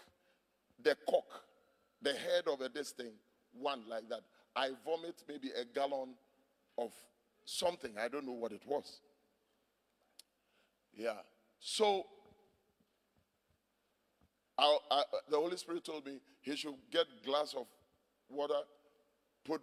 [0.83, 1.45] the cock,
[2.03, 3.12] the head of a, this thing,
[3.59, 4.23] one like that,
[4.55, 6.14] I vomit maybe a gallon
[6.79, 6.92] of
[7.45, 7.92] something.
[7.99, 9.01] I don't know what it was.
[10.97, 11.19] Yeah.
[11.61, 12.07] So,
[14.59, 17.66] I, I, the Holy Spirit told me he should get glass of
[18.29, 18.61] water,
[19.45, 19.61] put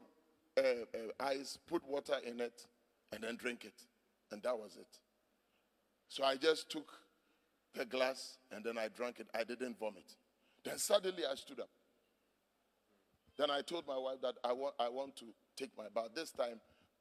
[0.58, 2.68] uh, uh, ice, put water in it,
[3.12, 3.74] and then drink it.
[4.32, 5.00] And that was it.
[6.10, 6.92] So I just took
[7.74, 9.28] the glass and then I drank it.
[9.34, 10.16] I didn't vomit.
[10.64, 11.70] Then suddenly I stood up.
[13.38, 15.26] Then I told my wife that I want, I want to
[15.58, 16.10] take my bath.
[16.16, 16.60] This time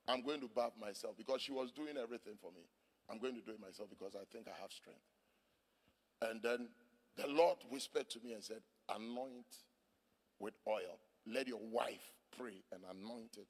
[0.08, 2.62] I'm going to bath myself because she was doing everything for me.
[3.10, 5.00] I'm going to do it myself because I think I have strength.
[6.22, 6.68] And then
[7.16, 9.46] the Lord whispered to me and said, Anoint
[10.38, 10.98] with oil.
[11.26, 13.46] Let your wife pray and anoint it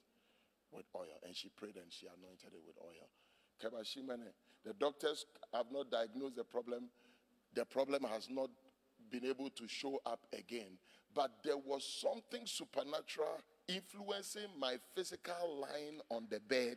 [0.72, 1.20] with oil.
[1.24, 3.08] And she prayed and she anointed it with oil.
[4.64, 6.88] The doctors have not diagnosed the problem.
[7.54, 8.50] The problem has not
[9.10, 10.78] been able to show up again.
[11.14, 13.38] But there was something supernatural
[13.68, 16.76] influencing my physical lying on the bed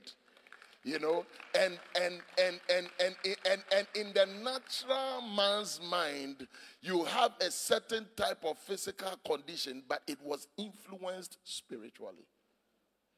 [0.86, 1.26] you know
[1.60, 6.48] and and and and and and, and in the natural man's mind
[6.82, 12.28] you have a certain type of physical condition but it was influenced spiritually.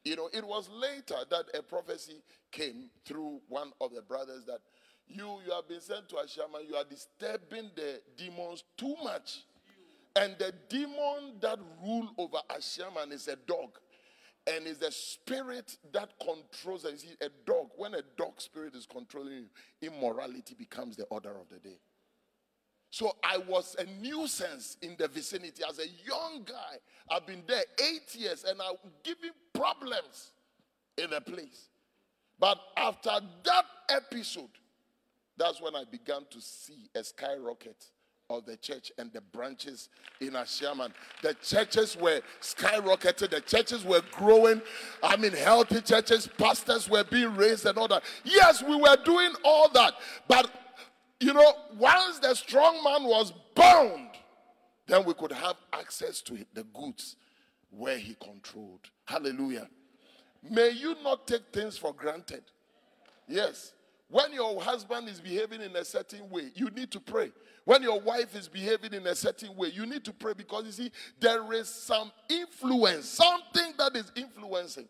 [0.04, 4.60] You know it was later that a prophecy came through one of the brothers that
[5.06, 9.44] you you have been sent to Ashaiman you are disturbing the demons too much.
[10.16, 13.78] And the demon that rule over Ashaiman is a dog
[14.46, 18.86] and it's the spirit that controls You see, a dog, when a dog spirit is
[18.86, 19.46] controlling you,
[19.82, 21.78] immorality becomes the order of the day.
[22.90, 26.78] So I was a nuisance in the vicinity as a young guy.
[27.10, 30.32] I've been there eight years and I'm giving problems
[30.96, 31.68] in a place.
[32.38, 33.10] But after
[33.44, 34.48] that episode,
[35.36, 37.84] that's when I began to see a skyrocket
[38.30, 39.88] of the church and the branches
[40.20, 40.92] in Ashaiman.
[41.22, 44.60] The churches were skyrocketed, the churches were growing.
[45.02, 48.02] I mean, healthy churches, pastors were being raised and all that.
[48.24, 49.94] Yes, we were doing all that.
[50.28, 50.50] But,
[51.20, 54.10] you know, once the strong man was bound,
[54.86, 57.16] then we could have access to the goods
[57.70, 58.90] where he controlled.
[59.06, 59.68] Hallelujah.
[60.50, 62.42] May you not take things for granted.
[63.26, 63.72] Yes.
[64.10, 67.30] When your husband is behaving in a certain way, you need to pray.
[67.64, 70.72] When your wife is behaving in a certain way, you need to pray because you
[70.72, 70.90] see,
[71.20, 74.88] there is some influence, something that is influencing.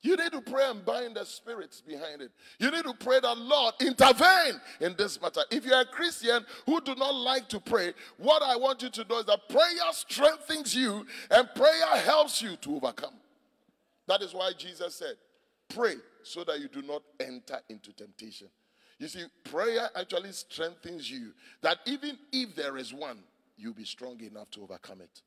[0.00, 2.30] You need to pray and bind the spirits behind it.
[2.60, 5.40] You need to pray that Lord intervene in this matter.
[5.50, 9.04] If you're a Christian who do not like to pray, what I want you to
[9.08, 13.14] know is that prayer strengthens you and prayer helps you to overcome.
[14.06, 15.16] That is why Jesus said,
[15.68, 15.96] pray
[16.28, 18.48] so that you do not enter into temptation.
[18.98, 23.18] You see, prayer actually strengthens you that even if there is one,
[23.56, 25.22] you'll be strong enough to overcome it.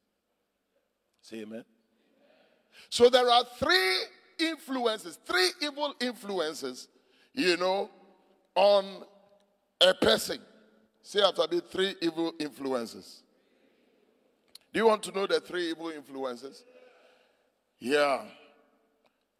[1.21, 1.63] Say amen.
[2.89, 3.97] So there are three
[4.39, 6.87] influences, three evil influences,
[7.33, 7.89] you know,
[8.55, 9.03] on
[9.79, 10.39] a person.
[11.01, 13.23] Say after me, three evil influences.
[14.73, 16.63] Do you want to know the three evil influences?
[17.79, 18.23] Yeah.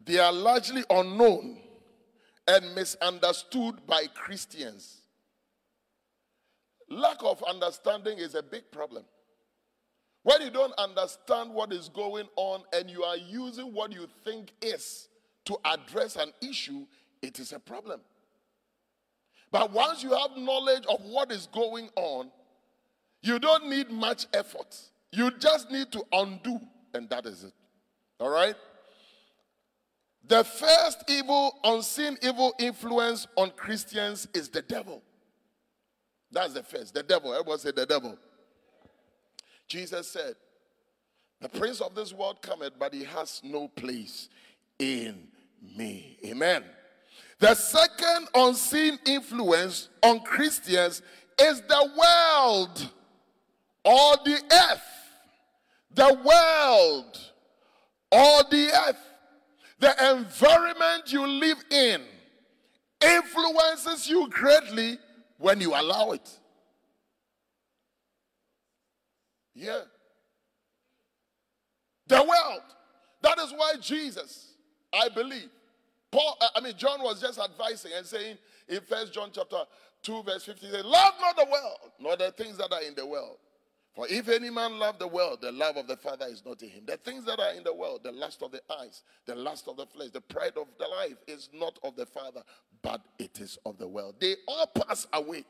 [0.04, 1.58] They are largely unknown
[2.48, 5.02] and misunderstood by Christians.
[6.88, 9.04] Lack of understanding is a big problem.
[10.24, 14.52] When you don't understand what is going on and you are using what you think
[14.60, 15.08] is
[15.46, 16.86] to address an issue,
[17.22, 18.00] it is a problem.
[19.50, 22.30] But once you have knowledge of what is going on,
[23.22, 24.76] you don't need much effort.
[25.12, 26.60] You just need to undo,
[26.94, 27.52] and that is it.
[28.18, 28.56] All right?
[30.26, 35.02] The first evil, unseen evil influence on Christians is the devil.
[36.30, 36.94] That's the first.
[36.94, 37.34] The devil.
[37.34, 38.16] Everyone say the devil.
[39.68, 40.34] Jesus said,
[41.40, 44.28] The prince of this world cometh, but he has no place
[44.78, 45.28] in
[45.76, 46.18] me.
[46.24, 46.64] Amen.
[47.38, 51.02] The second unseen influence on Christians
[51.40, 52.90] is the world
[53.84, 54.82] or the earth.
[55.94, 57.20] The world
[58.10, 59.11] or the earth.
[59.82, 62.02] The environment you live in
[63.04, 64.96] influences you greatly
[65.38, 66.38] when you allow it.
[69.56, 69.80] Yeah.
[72.06, 72.62] The world.
[73.22, 74.52] That is why Jesus,
[74.92, 75.50] I believe,
[76.12, 79.64] Paul, I mean, John was just advising and saying in First John chapter
[80.04, 83.04] 2, verse 50, he Love not the world, nor the things that are in the
[83.04, 83.38] world.
[83.94, 86.70] For if any man love the world, the love of the Father is not in
[86.70, 86.84] him.
[86.86, 89.76] The things that are in the world, the lust of the eyes, the lust of
[89.76, 92.42] the flesh, the pride of the life is not of the Father,
[92.80, 94.14] but it is of the world.
[94.18, 95.44] They all pass away.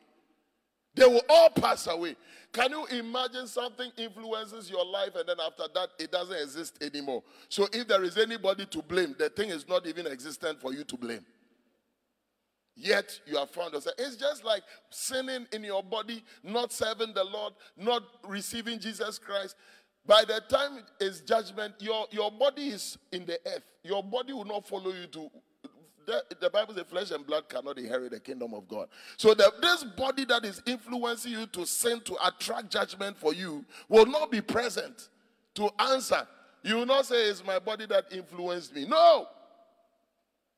[0.95, 2.17] They will all pass away.
[2.53, 7.23] Can you imagine something influences your life and then after that it doesn't exist anymore?
[7.49, 10.85] So if there is anybody to blame, the thing is not even existent for you
[10.85, 11.25] to blame.
[12.75, 13.95] Yet you have found yourself.
[13.99, 19.57] It's just like sinning in your body, not serving the Lord, not receiving Jesus Christ.
[20.07, 23.63] By the time it's judgment, your, your body is in the earth.
[23.85, 25.31] Your body will not follow you to
[26.07, 28.89] the, the, Bible says flesh and blood cannot inherit the kingdom of God.
[29.17, 33.65] So the, this body that is influencing you to sin, to attract judgment for you,
[33.89, 35.11] will not be present
[35.55, 36.27] to answer.
[36.63, 38.85] You will not say, It's my body that influenced me.
[38.87, 39.29] No.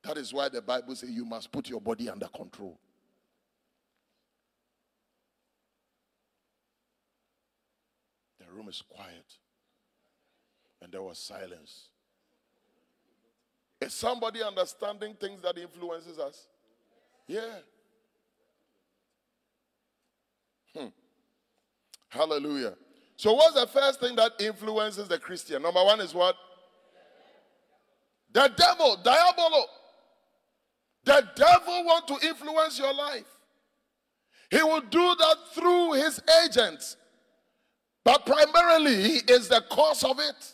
[0.04, 2.78] That is why the Bible says you must put your body under control.
[8.38, 9.24] The room is quiet.
[10.82, 11.88] And there was silence.
[13.80, 16.48] Is somebody understanding things that influences us?
[17.26, 17.40] Yeah.
[20.76, 20.86] Hmm.
[22.10, 22.74] Hallelujah.
[23.16, 25.62] So, what's the first thing that influences the Christian?
[25.62, 26.36] Number one is what?
[28.32, 29.64] The devil, diabolo.
[31.04, 33.26] The devil want to influence your life.
[34.50, 36.96] He will do that through his agents.
[38.04, 40.52] But primarily, he is the cause of it.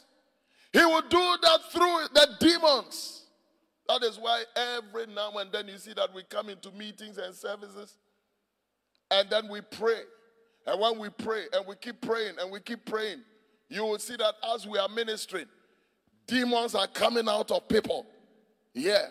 [0.73, 3.25] He will do that through the demons.
[3.89, 7.35] That is why every now and then you see that we come into meetings and
[7.35, 7.97] services
[9.11, 10.03] and then we pray.
[10.67, 13.23] And when we pray and we keep praying and we keep praying,
[13.69, 15.47] you will see that as we are ministering,
[16.27, 18.07] demons are coming out of people.
[18.75, 19.07] Yeah.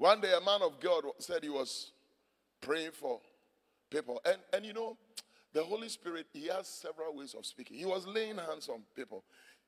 [0.00, 1.92] One day a man of God said he was
[2.62, 3.20] praying for
[3.90, 4.18] people.
[4.24, 4.96] And, and you know,
[5.52, 7.76] the Holy Spirit, he has several ways of speaking.
[7.76, 9.22] He was laying hands on people.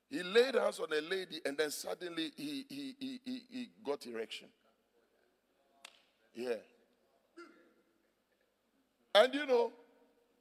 [0.08, 4.06] He laid hands on a lady and then suddenly he, he, he, he, he got
[4.06, 4.48] erection.
[6.34, 6.54] Yeah.
[9.14, 9.70] And you know,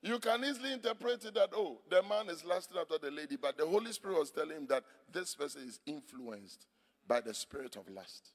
[0.01, 3.57] you can easily interpret it that, oh, the man is lusting after the lady, but
[3.57, 6.65] the Holy Spirit was telling him that this person is influenced
[7.05, 8.31] by the spirit of lust.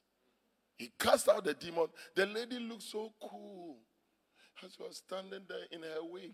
[0.77, 1.87] He cast out the demon.
[2.15, 3.77] The lady looked so cool
[4.63, 6.33] as she was standing there in her wig.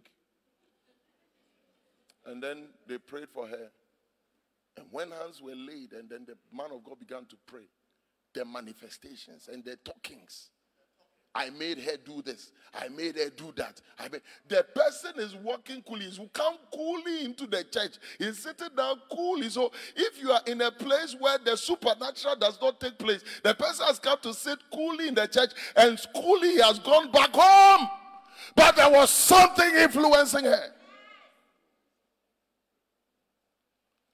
[2.25, 3.69] And then they prayed for her.
[4.77, 7.67] And when hands were laid, and then the man of God began to pray,
[8.33, 10.49] the manifestations and the talkings
[11.35, 12.51] I made her do this.
[12.79, 13.81] I made her do that.
[13.99, 16.05] I made the person is walking coolly.
[16.05, 17.93] He come coolly into the church.
[18.19, 19.49] He's sitting down coolly.
[19.49, 23.53] So if you are in a place where the supernatural does not take place, the
[23.55, 27.31] person has come to sit coolly in the church and coolly he has gone back
[27.33, 27.89] home.
[28.55, 30.69] But there was something influencing her.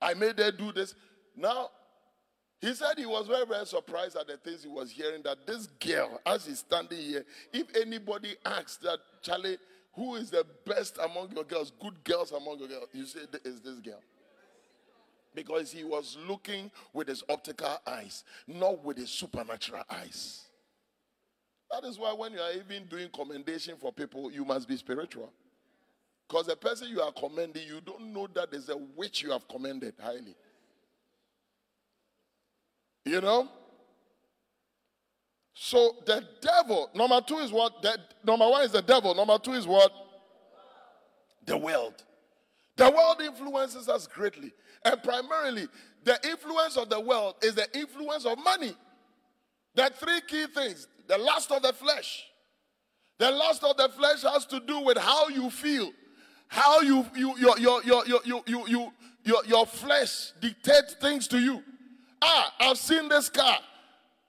[0.01, 0.95] I made her do this.
[1.35, 1.71] Now
[2.61, 5.21] he said he was very, very surprised at the things he was hearing.
[5.23, 9.57] That this girl, as he's standing here, if anybody asks that, Charlie,
[9.93, 13.61] who is the best among your girls, good girls among your girls, you say is
[13.61, 14.01] this girl.
[15.33, 20.43] Because he was looking with his optical eyes, not with his supernatural eyes.
[21.71, 25.31] That is why when you are even doing commendation for people, you must be spiritual.
[26.27, 29.47] Because the person you are commending, you don't know that there's a witch you have
[29.47, 30.35] commended highly.
[33.09, 33.49] You know?
[35.53, 37.81] So the devil, number two is what?
[37.81, 39.13] The, number one is the devil.
[39.13, 39.91] Number two is what?
[41.45, 41.95] The world.
[42.77, 44.53] The world influences us greatly.
[44.85, 45.67] And primarily,
[46.05, 48.73] the influence of the world is the influence of money.
[49.77, 52.25] Are three key things the lust of the flesh.
[53.17, 55.91] The lust of the flesh has to do with how you feel,
[56.47, 58.91] how you, you your, your, your, your, your, your,
[59.25, 61.63] your, your flesh dictates things to you.
[62.21, 63.57] Ah, I've seen this car.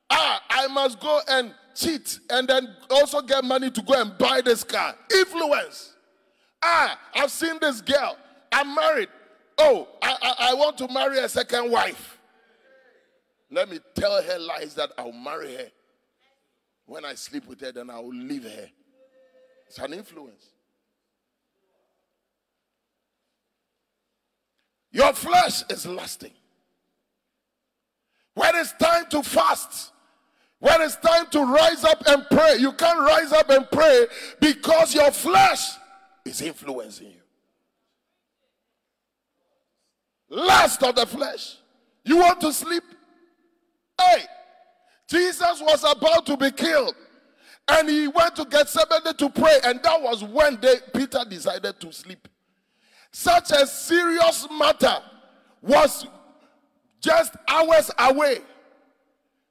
[0.09, 4.41] Ah, I must go and cheat and then also get money to go and buy
[4.41, 4.95] this car.
[5.15, 5.95] Influence.
[6.63, 8.17] Ah, I've seen this girl.
[8.53, 9.09] I'm married.
[9.59, 12.19] Oh, I, I, I want to marry a second wife.
[13.51, 15.71] Let me tell her lies that I'll marry her.
[16.87, 18.69] When I sleep with her, then I will leave her.
[19.69, 20.47] It's an influence.
[24.93, 26.33] Your flesh is lasting.
[28.35, 29.93] When it's time to fast,
[30.59, 34.07] when it's time to rise up and pray, you can't rise up and pray
[34.41, 35.71] because your flesh
[36.25, 37.15] is influencing you.
[40.29, 41.57] Last of the flesh.
[42.05, 42.85] You want to sleep?
[43.99, 44.25] Hey,
[45.09, 46.95] Jesus was about to be killed.
[47.69, 49.59] And he went to get Gethsemane to pray.
[49.65, 52.29] And that was when they, Peter decided to sleep.
[53.13, 54.99] Such a serious matter
[55.63, 56.07] was
[57.01, 58.39] just hours away.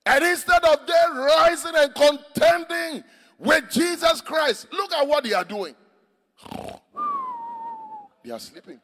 [0.05, 3.03] And instead of them rising and contending
[3.37, 5.75] with Jesus Christ, look at what they are doing.
[8.21, 8.81] They are sleeping.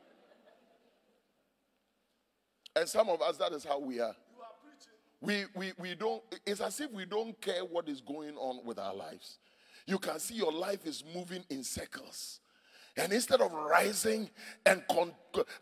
[2.74, 4.16] And some of us, that is how we are.
[5.22, 8.80] We, we, we don't, it's as if we don't care what is going on with
[8.80, 9.40] our lives.
[9.86, 12.40] You can see your life is moving in circles.
[12.98, 14.30] And instead of rising
[14.66, 15.14] and con-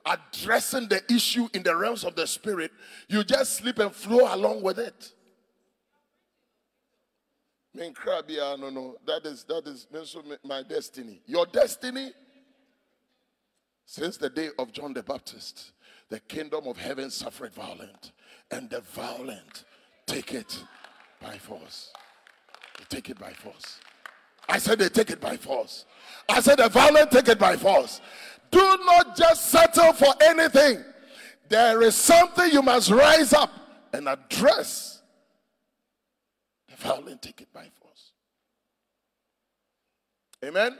[0.05, 2.71] addressing the issue in the realms of the spirit,
[3.07, 5.11] you just sleep and flow along with it.
[8.55, 9.87] no, no, that is that is
[10.43, 11.21] my destiny.
[11.25, 12.11] Your destiny,
[13.85, 15.71] since the day of John the Baptist,
[16.09, 18.11] the kingdom of heaven suffered violent,
[18.51, 19.65] and the violent
[20.05, 20.63] take it
[21.19, 21.91] by force.
[22.77, 23.79] They take it by force.
[24.47, 25.85] I said they take it by force.
[26.29, 28.01] I said the violent take it by force.
[28.51, 30.83] Do not just settle for anything.
[31.49, 33.51] There is something you must rise up
[33.93, 35.01] and address.
[36.69, 38.11] The violent take it by force.
[40.43, 40.77] Amen.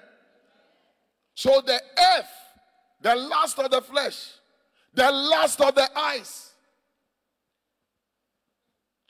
[1.36, 1.82] So the
[2.18, 2.30] earth,
[3.02, 4.34] the lust of the flesh,
[4.94, 6.53] the lust of the eyes,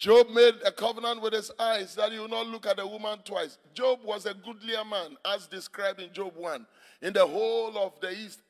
[0.04, 3.20] Job made a covenant with his eyes that he will not look at a woman
[3.24, 3.58] twice.
[3.74, 6.66] Job was a goodlier man, as described in Job 1.
[7.04, 8.42] In the whole of the East,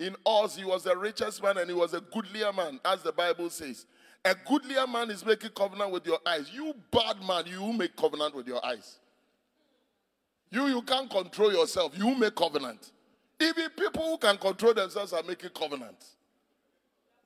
[0.00, 3.12] in Uz, he was the richest man and he was a goodlier man, as the
[3.12, 3.86] Bible says.
[4.24, 6.50] A goodlier man is making covenant with your eyes.
[6.52, 8.98] You bad man, you make covenant with your eyes.
[10.50, 11.96] You, you can't control yourself.
[11.96, 12.90] You make covenant.
[13.40, 16.16] Even people who can control themselves are making covenants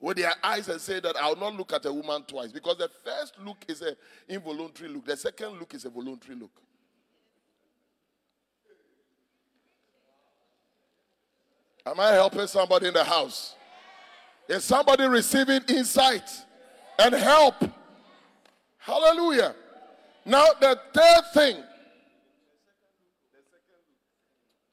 [0.06, 2.52] with their eyes and say that I'll not look at a woman twice.
[2.52, 3.96] Because the first look is an
[4.28, 6.52] involuntary look, the second look is a voluntary look.
[11.84, 13.56] Am I helping somebody in the house?
[14.48, 16.30] Is somebody receiving insight
[17.00, 17.56] and help?
[18.78, 19.56] Hallelujah.
[20.24, 21.56] Now, the third thing,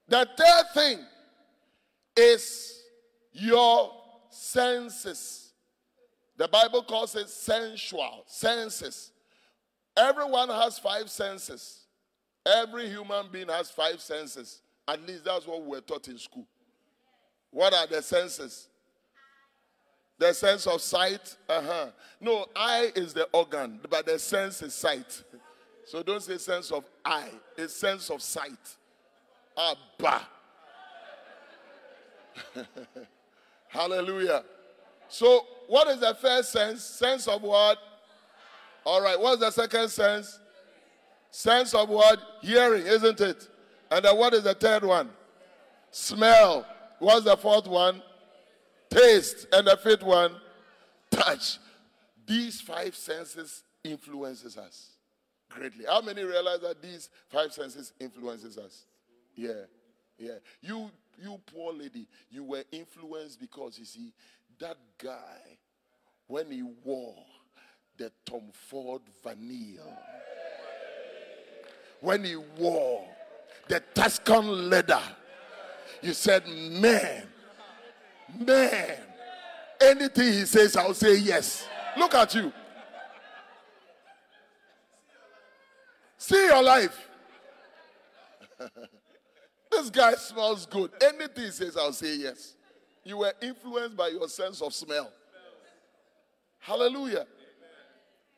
[0.07, 0.99] the third thing
[2.15, 2.83] is
[3.31, 4.02] your
[4.33, 5.53] senses.
[6.37, 9.11] The Bible calls it sensual, senses.
[9.95, 11.85] Everyone has five senses.
[12.45, 14.61] Every human being has five senses.
[14.87, 16.47] At least that's what we were taught in school.
[17.51, 18.67] What are the senses?
[20.17, 21.35] The sense of sight.
[21.47, 21.85] Uh huh.
[22.19, 25.23] No, eye is the organ, but the sense is sight.
[25.85, 28.51] So don't say sense of eye, it's sense of sight.
[29.57, 30.21] Abba.
[33.73, 34.43] Hallelujah.
[35.09, 36.83] So, what is the first sense?
[36.83, 37.79] Sense of what?
[38.85, 39.19] All right.
[39.19, 40.39] What's the second sense?
[41.31, 42.19] Sense of what?
[42.41, 43.49] Hearing, isn't it?
[43.89, 45.09] And then what is the third one?
[45.89, 46.67] Smell.
[46.99, 48.01] What's the fourth one?
[48.89, 49.47] Taste.
[49.51, 50.35] And the fifth one?
[51.09, 51.57] Touch.
[52.27, 54.91] These five senses influences us
[55.49, 55.85] greatly.
[55.87, 58.85] How many realize that these five senses influences us?
[59.35, 59.63] Yeah.
[60.17, 60.35] Yeah.
[60.61, 60.91] You
[61.21, 64.13] you poor lady, you were influenced because you see
[64.59, 65.57] that guy
[66.27, 67.15] when he wore
[67.97, 69.97] the Tom Ford Vanille,
[72.01, 73.07] when he wore
[73.67, 75.01] the Tuscan leather,
[76.01, 77.23] you said, Man,
[78.39, 78.97] man,
[79.79, 81.67] anything he says, I'll say yes.
[81.97, 82.51] Look at you.
[86.17, 87.09] See your life.
[89.77, 90.91] this guy smells good.
[91.01, 92.55] Anything he says, I'll say yes.
[93.03, 95.11] You were influenced by your sense of smell.
[96.59, 97.27] Hallelujah.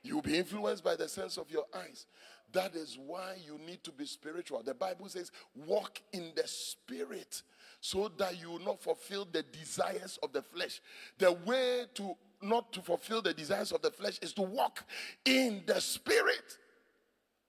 [0.03, 2.05] You'll be influenced by the sense of your eyes.
[2.53, 4.63] That is why you need to be spiritual.
[4.63, 5.31] The Bible says,
[5.67, 7.41] walk in the spirit
[7.81, 10.81] so that you will not fulfill the desires of the flesh.
[11.17, 14.83] The way to not to fulfill the desires of the flesh is to walk
[15.25, 16.57] in the spirit.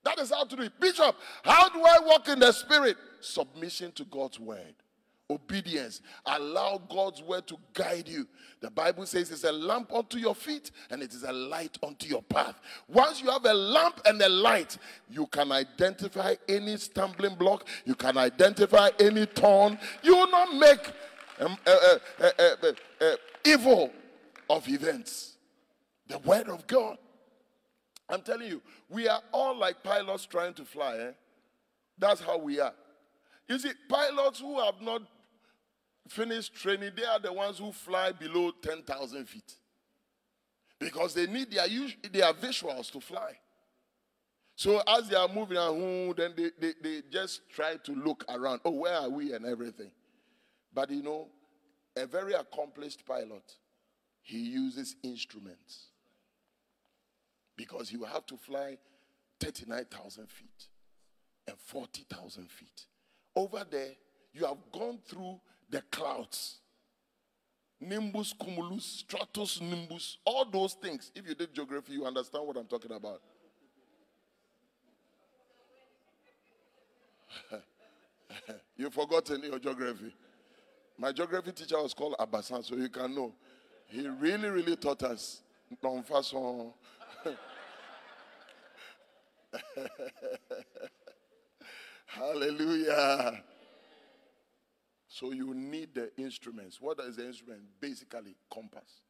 [0.05, 0.81] That is how to do it.
[0.81, 2.97] Bishop, how do I walk in the spirit?
[3.27, 4.75] Submission to God's word
[5.31, 6.03] obedience.
[6.25, 8.27] Allow God's word to guide you.
[8.61, 12.07] The Bible says it's a lamp unto your feet and it is a light unto
[12.07, 12.61] your path.
[12.89, 14.79] Once you have a lamp and a light,
[15.11, 19.79] you can identify any stumbling block, you can identify any thorn.
[20.03, 20.93] You will not make
[21.41, 23.91] um, uh, uh, uh, evil
[24.49, 25.37] of events.
[26.09, 26.99] The word of God.
[28.09, 30.97] I'm telling you, we are all like pilots trying to fly.
[30.97, 31.11] Eh?
[31.99, 32.73] That's how we are.
[33.49, 35.03] You see, pilots who have not
[36.09, 39.55] finished training, they are the ones who fly below 10,000 feet.
[40.79, 41.67] Because they need their,
[42.13, 43.39] their visuals to fly.
[44.57, 48.61] So as they are moving around, then they, they, they just try to look around.
[48.65, 49.91] Oh, where are we and everything.
[50.73, 51.29] But you know,
[51.97, 53.55] a very accomplished pilot,
[54.23, 55.89] he uses instruments.
[57.57, 58.77] Because he will have to fly
[59.41, 60.67] 39,000 feet
[61.47, 62.87] and 40,000 feet.
[63.37, 63.91] Over there,
[64.33, 66.57] you have gone through the clouds.
[67.79, 71.13] Nimbus, cumulus, stratus, nimbus, all those things.
[71.15, 73.21] If you did geography, you understand what I'm talking about.
[78.79, 80.15] You've forgotten your geography.
[80.97, 83.35] My geography teacher was called Abasan, so you can know.
[83.89, 85.43] He really, really taught us.
[85.83, 86.73] façon.
[92.17, 93.43] Hallelujah.
[95.09, 96.81] So you need the instruments.
[96.81, 97.61] What is the instrument?
[97.81, 99.03] Basically, compass.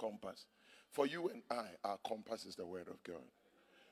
[0.00, 0.46] Compass.
[0.90, 3.22] For you and I, our compass is the word of God.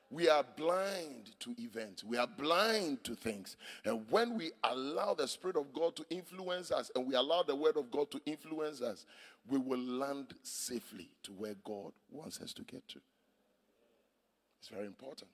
[0.09, 2.03] We are blind to events.
[2.03, 3.57] We are blind to things.
[3.83, 7.55] And when we allow the Spirit of God to influence us and we allow the
[7.55, 9.05] Word of God to influence us,
[9.49, 13.01] we will land safely to where God wants us to get to.
[14.59, 15.29] It's very important.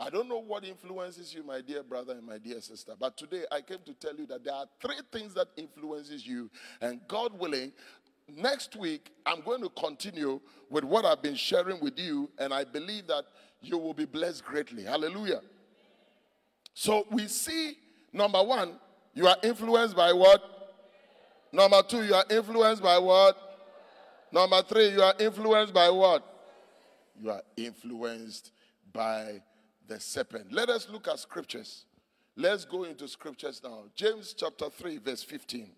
[0.00, 3.42] I don't know what influences you, my dear brother and my dear sister, but today
[3.50, 7.36] I came to tell you that there are three things that influences you, and God
[7.38, 7.72] willing,
[8.28, 10.40] next week I'm going to continue
[10.70, 13.24] with what I've been sharing with you, and I believe that
[13.60, 14.84] you will be blessed greatly.
[14.84, 15.40] Hallelujah.
[16.74, 17.76] So we see
[18.12, 18.74] number one,
[19.14, 20.42] you are influenced by what?
[21.52, 23.36] Number two, you are influenced by what?
[24.30, 26.22] Number three, you are influenced by what?
[27.20, 28.52] You are influenced
[28.92, 29.40] by
[29.88, 30.52] the serpent.
[30.52, 31.86] Let us look at scriptures.
[32.36, 33.84] Let's go into scriptures now.
[33.96, 35.70] James chapter 3, verse 15.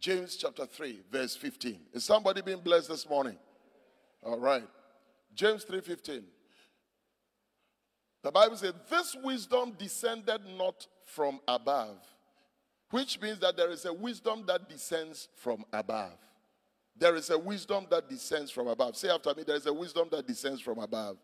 [0.00, 1.78] James chapter 3, verse 15.
[1.92, 3.36] Is somebody being blessed this morning?
[4.22, 4.66] All right.
[5.34, 6.24] James 3:15.
[8.22, 11.98] The Bible says, This wisdom descended not from above,
[12.90, 16.18] which means that there is a wisdom that descends from above.
[16.98, 18.96] There is a wisdom that descends from above.
[18.96, 21.18] Say after me, there is a wisdom that descends from above.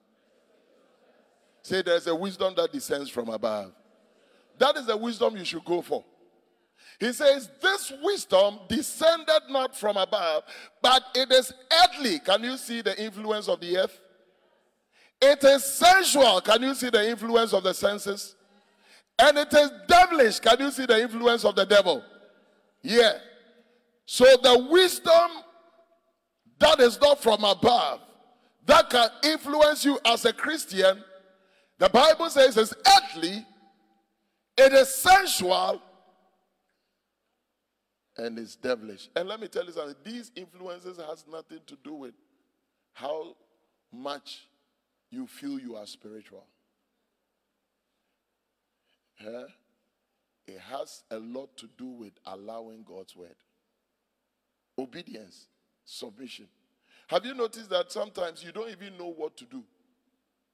[1.63, 3.73] Say there's a wisdom that descends from above.
[4.59, 6.05] That is the wisdom you should go for.
[6.99, 10.45] He says, This wisdom descended not from above,
[10.81, 11.53] but it is
[11.85, 12.19] earthly.
[12.19, 13.99] Can you see the influence of the earth?
[15.21, 16.41] It is sensual.
[16.41, 18.35] Can you see the influence of the senses?
[19.19, 20.41] And it is devilish.
[20.41, 22.03] Can you see the influence of the devil?
[22.83, 23.13] Yeah.
[24.05, 25.31] So the wisdom
[26.59, 28.01] that is not from above
[28.67, 31.03] that can influence you as a Christian,
[31.83, 33.45] the Bible says it's earthly,
[34.57, 35.83] it is sensual,
[38.17, 39.09] and it's devilish.
[39.17, 42.15] And let me tell you something, these influences has nothing to do with
[42.93, 43.35] how
[43.93, 44.47] much
[45.11, 46.45] you feel you are spiritual.
[49.21, 49.47] Yeah?
[50.47, 53.35] It has a lot to do with allowing God's word.
[54.79, 55.49] Obedience,
[55.85, 56.47] submission.
[57.09, 59.65] Have you noticed that sometimes you don't even know what to do?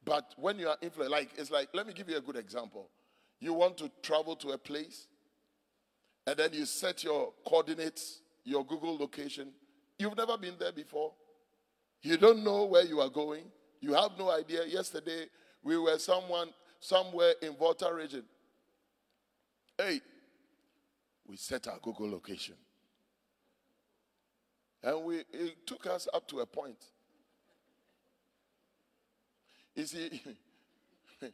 [0.09, 2.89] But when you are influenced, like it's like, let me give you a good example.
[3.41, 5.07] You want to travel to a place,
[6.27, 9.51] and then you set your coordinates, your Google location.
[9.99, 11.13] You've never been there before.
[12.03, 13.45] You don't know where you are going.
[13.81, 14.65] You have no idea.
[14.67, 15.27] Yesterday,
[15.63, 16.49] we were someone
[16.81, 18.25] somewhere in Volta region.
[19.77, 20.01] Hey,
[21.27, 22.55] we set our Google location.
[24.83, 26.83] And we it took us up to a point.
[29.79, 30.21] You see,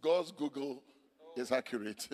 [0.00, 0.80] God's Google
[1.36, 2.06] is accurate.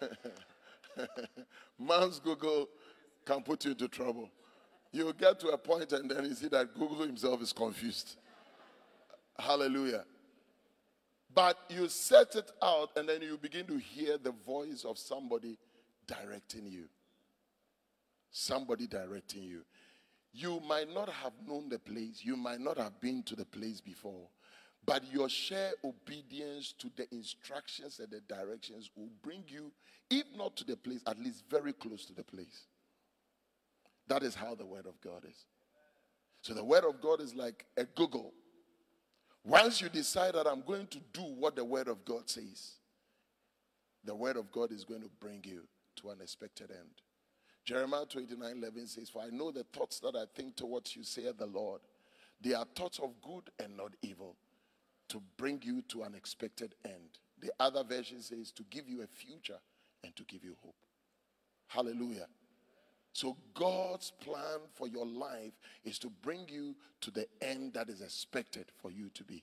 [1.78, 2.68] Man's Google
[3.24, 4.28] can put you into trouble.
[4.90, 8.16] You get to a point and then you see that Google himself is confused.
[9.38, 10.04] Hallelujah.
[11.32, 15.56] But you set it out and then you begin to hear the voice of somebody
[16.08, 16.86] directing you.
[18.32, 19.62] Somebody directing you.
[20.36, 23.80] You might not have known the place, you might not have been to the place
[23.80, 24.28] before,
[24.84, 29.72] but your sheer obedience to the instructions and the directions will bring you,
[30.10, 32.66] if not to the place, at least very close to the place.
[34.08, 35.46] That is how the Word of God is.
[36.42, 38.32] So the Word of God is like a Google
[39.46, 42.72] once you decide that I'm going to do what the Word of God says,
[44.04, 45.62] the Word of God is going to bring you
[45.96, 46.90] to an expected end.
[47.66, 51.36] Jeremiah 29 11 says, For I know the thoughts that I think towards you, saith
[51.36, 51.80] the Lord.
[52.40, 54.36] They are thoughts of good and not evil,
[55.08, 57.18] to bring you to an expected end.
[57.40, 59.58] The other version says, To give you a future
[60.04, 60.76] and to give you hope.
[61.66, 62.28] Hallelujah.
[63.12, 65.54] So, God's plan for your life
[65.84, 69.42] is to bring you to the end that is expected for you to be.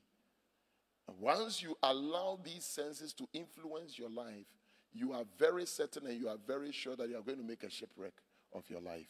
[1.10, 4.46] And once you allow these senses to influence your life,
[4.94, 7.64] you are very certain and you are very sure that you are going to make
[7.64, 8.14] a shipwreck
[8.54, 9.08] of your life.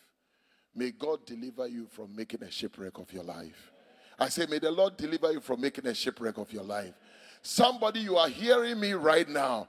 [0.75, 3.71] May God deliver you from making a shipwreck of your life.
[4.17, 6.93] I say, may the Lord deliver you from making a shipwreck of your life.
[7.41, 9.67] Somebody, you are hearing me right now.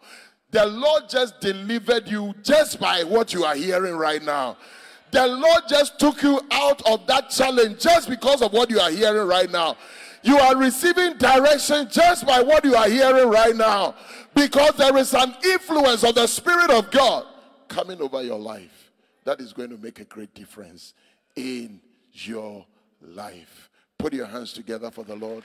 [0.51, 4.57] The Lord just delivered you just by what you are hearing right now.
[5.11, 8.91] The Lord just took you out of that challenge just because of what you are
[8.91, 9.77] hearing right now.
[10.25, 13.95] You are receiving direction just by what you are hearing right now
[14.35, 17.27] because there is an influence of the Spirit of God
[17.69, 18.91] coming over your life
[19.25, 20.95] that is going to make a great difference
[21.37, 21.79] in
[22.13, 22.65] your
[23.03, 23.69] life.
[23.99, 25.45] Put your hands together for the Lord.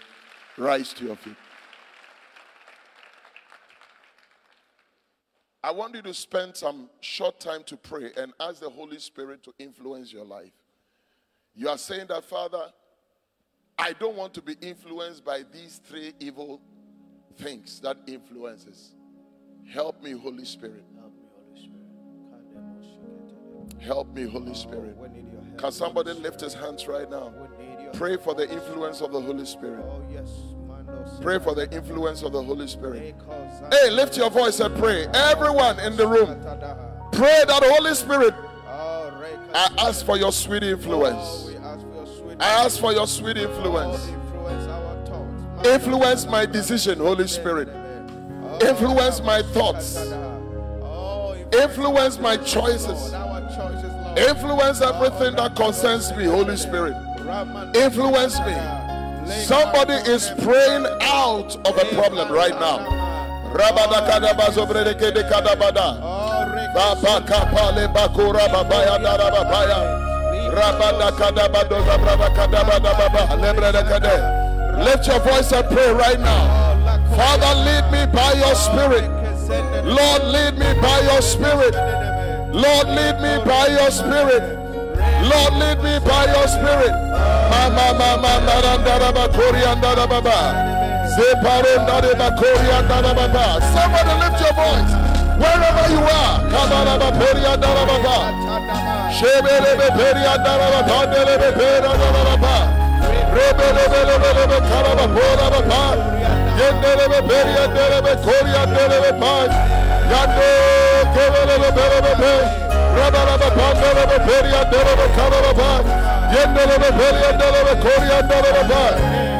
[0.57, 1.35] Rise to your feet.
[5.61, 9.43] I want you to spend some short time to pray and ask the Holy Spirit
[9.43, 10.53] to influence your life.
[11.53, 12.71] You are saying that, Father,
[13.79, 16.59] I don't want to be influenced by these three evil
[17.37, 18.93] things that influences.
[19.71, 20.83] Help me, Holy Spirit.
[23.79, 24.97] Help me, Holy Spirit.
[25.57, 27.33] Can somebody lift his hands right now?
[27.93, 29.85] Pray for the influence of the Holy Spirit.
[31.21, 33.15] Pray for the influence of the Holy Spirit.
[33.71, 35.07] Hey, lift your voice and pray.
[35.13, 36.41] Everyone in the room,
[37.13, 38.33] pray that Holy Spirit.
[38.67, 41.48] I ask for your sweet influence.
[42.39, 44.07] I ask for your sweet influence.
[45.65, 47.67] Influence my decision, Holy Spirit.
[48.61, 49.97] Influence my thoughts.
[51.53, 53.13] Influence my choices.
[54.17, 56.95] Influence everything that concerns me, Holy Spirit.
[57.75, 58.55] Influence me.
[59.43, 62.99] Somebody is praying out of a problem right now.
[74.83, 76.43] Lift your voice and pray right now.
[77.15, 79.09] Father, lead me by your spirit.
[79.83, 81.75] Lord, lead me by your spirit.
[82.53, 84.43] Lord, lead me by your spirit.
[85.31, 86.93] Lord, lead me by your spirit.
[93.75, 94.91] Somebody lift your voice.
[95.41, 96.35] Wherever you are.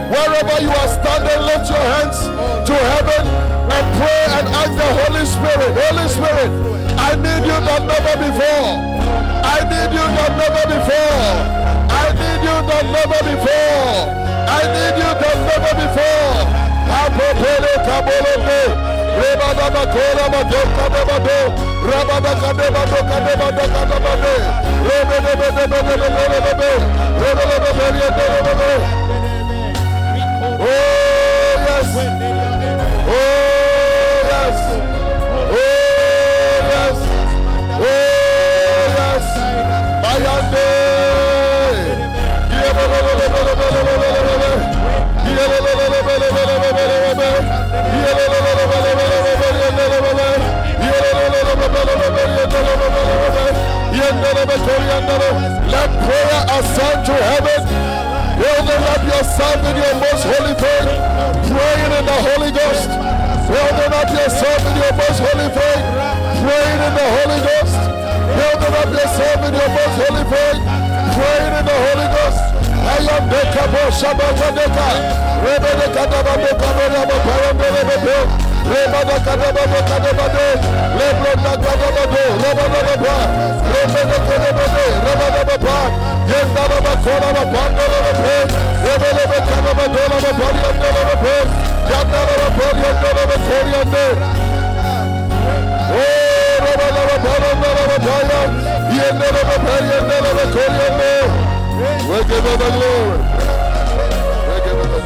[0.10, 2.18] Wherever you are standing, lift your hands
[2.68, 3.24] to heaven
[3.76, 6.52] and pray and ask the Holy Spirit, Holy Spirit,
[6.98, 8.89] I need you like never before.
[9.50, 11.26] I need you like never before.
[11.90, 13.90] I need you like never before.
[14.50, 16.38] I need you like never before.
[17.00, 18.62] Apopele kabolobe.
[19.20, 21.40] Reba baba kola bado kadabado.
[21.90, 24.34] Raba baba kadabado kadabado kadabado.
[24.88, 26.72] Rebe rebe rebe rebe rebe rebe.
[27.22, 28.72] Rebe rebe rebe rebe rebe.
[30.62, 30.99] Oh
[55.08, 57.62] Let prayer ascend to heaven.
[58.36, 60.92] Building up yourself in your most holy faith.
[61.48, 62.90] Praying in the Holy Ghost.
[63.48, 65.84] Building up yourself in your most holy faith.
[66.44, 67.80] Praying in the Holy Ghost.
[68.36, 70.60] Building up yourself in your most holy faith.
[71.16, 72.42] Praying in the Holy Ghost.
[72.80, 74.88] I am the Kabo Shabbatadeka.
[75.48, 78.86] Rebecca Dababeka Rama Parambe The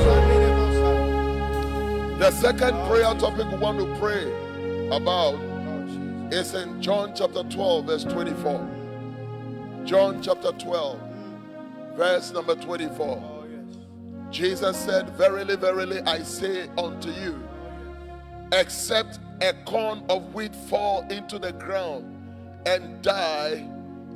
[0.03, 0.32] glory.
[2.23, 4.31] The second prayer topic we want to pray
[4.95, 5.35] about
[6.31, 9.83] is in John chapter 12, verse 24.
[9.83, 10.99] John chapter 12,
[11.97, 13.45] verse number 24.
[14.31, 17.45] Jesus said, Verily, verily, I say unto you,
[18.53, 22.05] except a corn of wheat fall into the ground
[22.65, 23.67] and die,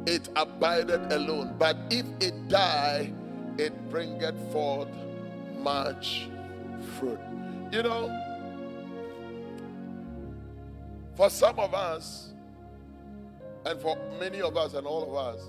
[0.05, 1.55] it abideth alone.
[1.59, 3.11] But if it die,
[3.57, 4.87] it bringeth forth
[5.59, 6.29] much
[6.97, 7.19] fruit.
[7.71, 8.09] You know,
[11.15, 12.33] for some of us,
[13.65, 15.41] and for many of us, and all of us,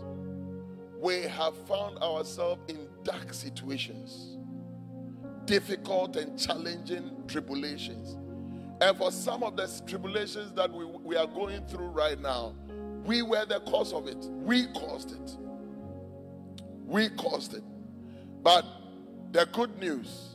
[1.01, 4.37] we have found ourselves in dark situations,
[5.45, 8.17] difficult and challenging tribulations.
[8.81, 12.55] And for some of the tribulations that we, we are going through right now,
[13.05, 14.25] we were the cause of it.
[14.43, 15.37] We caused it.
[16.85, 17.63] We caused it.
[18.43, 18.65] But
[19.33, 20.28] the good news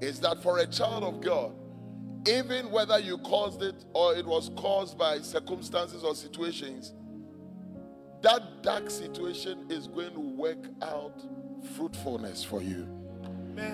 [0.00, 1.52] is that for a child of God,
[2.28, 6.94] even whether you caused it or it was caused by circumstances or situations,
[8.22, 11.22] that dark situation is going to work out
[11.76, 12.88] fruitfulness for you.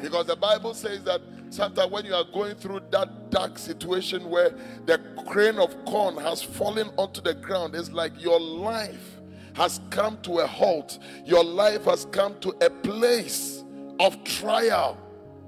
[0.01, 1.21] Because the Bible says that
[1.51, 4.51] sometimes when you are going through that dark situation where
[4.87, 9.21] the grain of corn has fallen onto the ground, it's like your life
[9.55, 10.99] has come to a halt.
[11.25, 13.65] Your life has come to a place
[13.99, 14.97] of trial,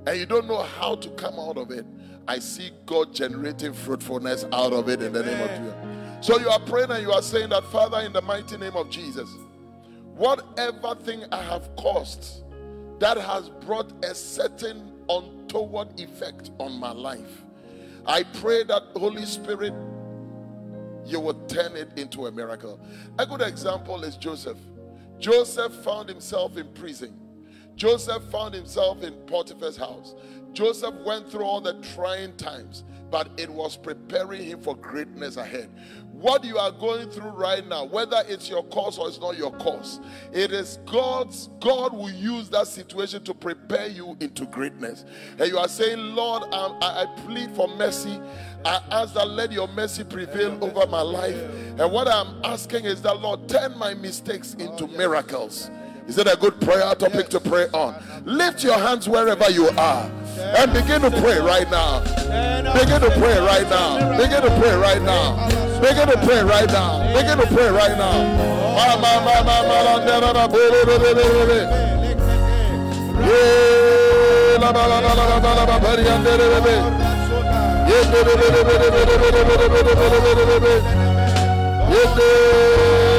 [0.06, 1.86] and you don't know how to come out of it.
[2.26, 6.26] I see God generating fruitfulness out of it in the name of Jesus.
[6.26, 8.88] So you are praying and you are saying that, Father, in the mighty name of
[8.90, 9.28] Jesus,
[10.14, 12.42] whatever thing I have caused
[12.98, 17.44] that has brought a certain untoward effect on my life,
[18.06, 19.74] I pray that, Holy Spirit,
[21.04, 22.80] you will turn it into a miracle.
[23.18, 24.58] A good example is Joseph.
[25.18, 27.18] Joseph found himself in prison.
[27.76, 30.14] Joseph found himself in Potiphar's house.
[30.52, 35.68] Joseph went through all the trying times, but it was preparing him for greatness ahead.
[36.12, 39.50] What you are going through right now, whether it's your cause or it's not your
[39.50, 40.00] cause,
[40.32, 45.04] it is God's, God will use that situation to prepare you into greatness.
[45.38, 48.20] And you are saying, Lord, I, I plead for mercy.
[48.64, 51.36] I ask that let your mercy prevail over my life.
[51.78, 55.68] And what I'm asking is that, Lord, turn my mistakes into miracles.
[56.06, 57.94] Is it a good prayer topic to pray on?
[58.24, 62.00] Lift your hands wherever you are and begin to pray right now.
[62.74, 64.16] Begin to pray right now.
[64.18, 65.48] Begin to pray right now.
[65.80, 67.14] Begin to pray right now.
[67.14, 68.12] Begin to pray right now.
[82.16, 83.13] Yeah.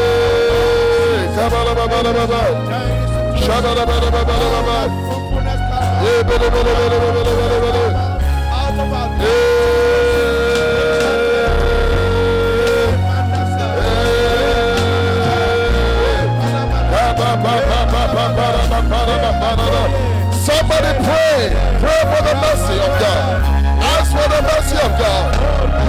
[20.46, 21.54] Somebody pray.
[21.82, 23.42] Pray for the mercy of God.
[23.82, 25.34] Ask for the mercy of God.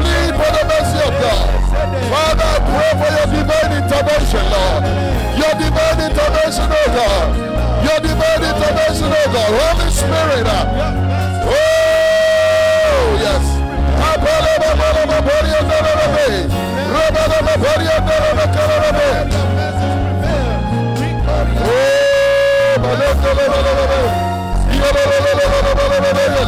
[0.00, 1.65] Plead for the mercy of God.
[2.10, 4.82] Father, pray for your divine intervention, Lord.
[5.36, 7.28] Your divine intervention, O God.
[7.84, 9.50] Your divine intervention, O God.
[9.60, 10.46] Holy Spirit.
[10.46, 13.56] Uh, oh, yes.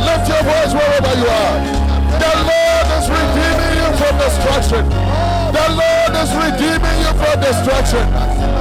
[0.09, 1.59] Lift your voice wherever you are.
[2.19, 5.08] The Lord is redeeming you from destruction.
[5.59, 8.07] The Lord is redeeming you from destruction.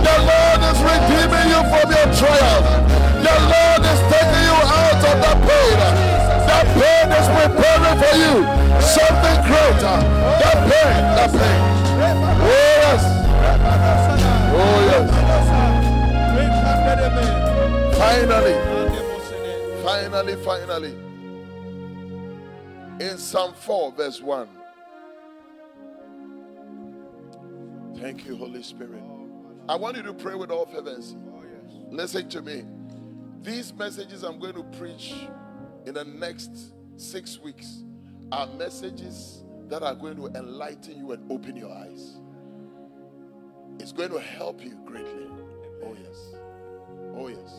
[0.02, 2.62] The Lord is redeeming you from your trial.
[3.22, 5.78] The Lord is taking you out of that pain.
[6.50, 8.34] That pain is preparing for you
[8.82, 9.98] something greater.
[10.42, 11.60] That pain, that pain.
[12.42, 13.02] Oh yes.
[14.58, 15.08] Oh yes.
[17.98, 18.56] Finally.
[19.84, 20.94] Finally, finally.
[23.00, 24.57] In Psalm 4, verse 1.
[28.08, 29.04] Thank you, Holy Spirit.
[29.68, 31.18] I want you to pray with all fervency.
[31.36, 31.44] Oh,
[31.90, 32.64] Listen to me.
[33.42, 35.14] These messages I'm going to preach
[35.86, 37.84] in the next six weeks
[38.32, 42.16] are messages that are going to enlighten you and open your eyes.
[43.78, 45.28] It's going to help you greatly.
[45.84, 46.18] Oh, yes.
[47.14, 47.54] Oh, yes.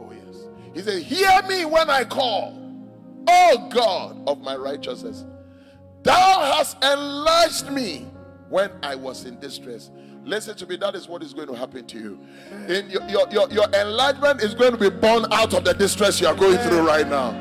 [0.00, 0.48] Oh, yes.
[0.72, 2.58] He said, Hear me when I call,
[3.28, 5.26] O God of my righteousness.
[6.02, 8.06] Thou hast enlarged me
[8.48, 9.90] when I was in distress.
[10.24, 12.18] Listen to me, that is what is going to happen to you.
[12.68, 16.20] In your, your, your, your enlargement is going to be born out of the distress
[16.20, 17.38] you are going through right now.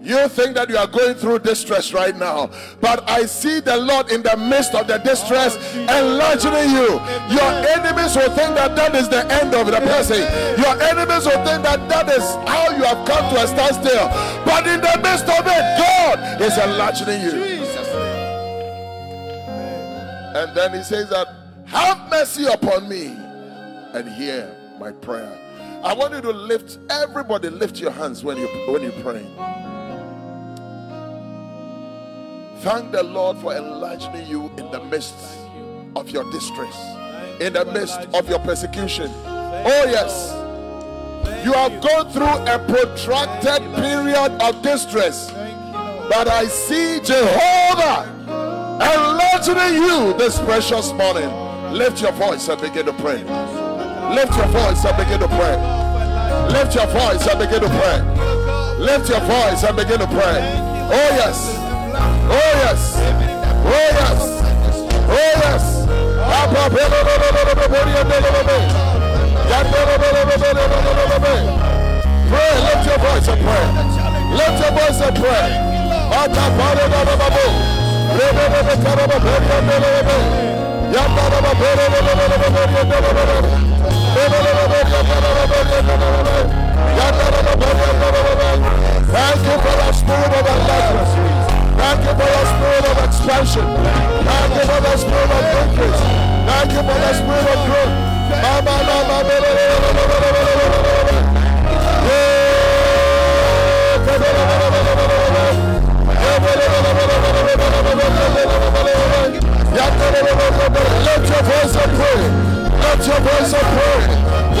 [0.00, 4.10] You think that you are going through distress right now, but I see the Lord
[4.10, 6.96] in the midst of the distress enlarging you.
[7.28, 10.24] Your enemies will think that that is the end of the person.
[10.56, 14.08] Your enemies will think that that is how you have come to a standstill.
[14.46, 17.57] But in the midst of it, God is enlarging you.
[20.36, 21.28] And then he says that,
[21.66, 23.06] Have mercy upon me
[23.94, 25.36] and hear my prayer.
[25.82, 29.24] I want you to lift, everybody lift your hands when you when you pray.
[32.60, 35.14] Thank the Lord for enlarging you in the midst
[35.94, 36.76] of your distress,
[37.40, 39.10] in the midst of your persecution.
[39.24, 40.34] Oh, yes.
[41.44, 45.30] You have gone through a protracted period of distress,
[46.10, 48.17] but I see Jehovah
[48.80, 51.28] enlarging you this precious morning.
[51.72, 53.22] Lift your voice and begin to pray.
[54.14, 55.56] Lift your voice and begin to pray.
[56.52, 58.00] Lift your voice and begin to pray.
[58.78, 60.38] Lift your voice and begin to pray.
[60.90, 61.54] Oh, yes.
[62.30, 62.96] Oh yes.
[62.96, 64.20] Oh yes.
[65.10, 65.64] Oh yes.
[72.28, 73.66] Pray, lift your voice and pray.
[74.36, 75.48] Lift your voice and pray.
[89.12, 91.08] Thank you for the spirit of enlightenment.
[91.78, 93.66] Thank you for the spirit of expansion.
[94.24, 96.02] Thank you for the spirit of increase.
[96.48, 98.18] Thank you for the spirit of growth.
[111.04, 111.98] Let your voice and.
[112.82, 113.76] Let your voice and.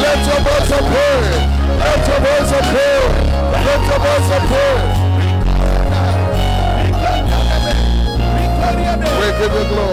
[0.02, 0.86] Let your voice and.
[1.78, 2.68] Let your voice and.
[3.64, 4.48] Let your voice and.
[9.20, 9.87] We give you glory.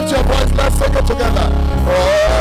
[0.00, 0.52] Lift your voice.
[0.56, 1.48] Let's sing it together.
[1.86, 2.39] Oh,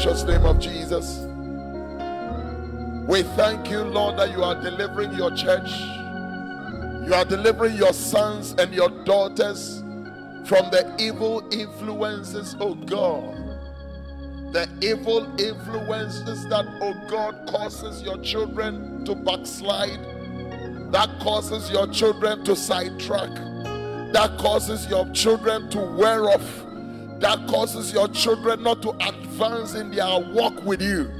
[0.00, 1.26] precious name of Jesus.
[3.08, 5.68] We thank you, Lord, that you are delivering your church.
[7.04, 9.80] You are delivering your sons and your daughters
[10.44, 13.34] from the evil influences, oh God.
[14.52, 19.98] The evil influences that, oh God, causes your children to backslide,
[20.92, 23.34] that causes your children to sidetrack,
[24.12, 26.64] that causes your children to wear off,
[27.20, 31.10] that causes your children not to advance in their walk with you.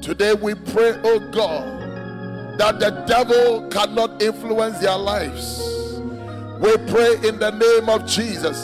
[0.00, 5.68] Today we pray, oh God, that the devil cannot influence their lives.
[6.60, 8.58] We pray in the name of Jesus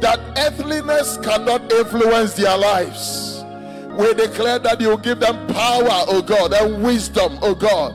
[0.00, 3.42] that earthliness cannot influence their lives.
[3.98, 7.94] We declare that you give them power, oh God, and wisdom, oh God,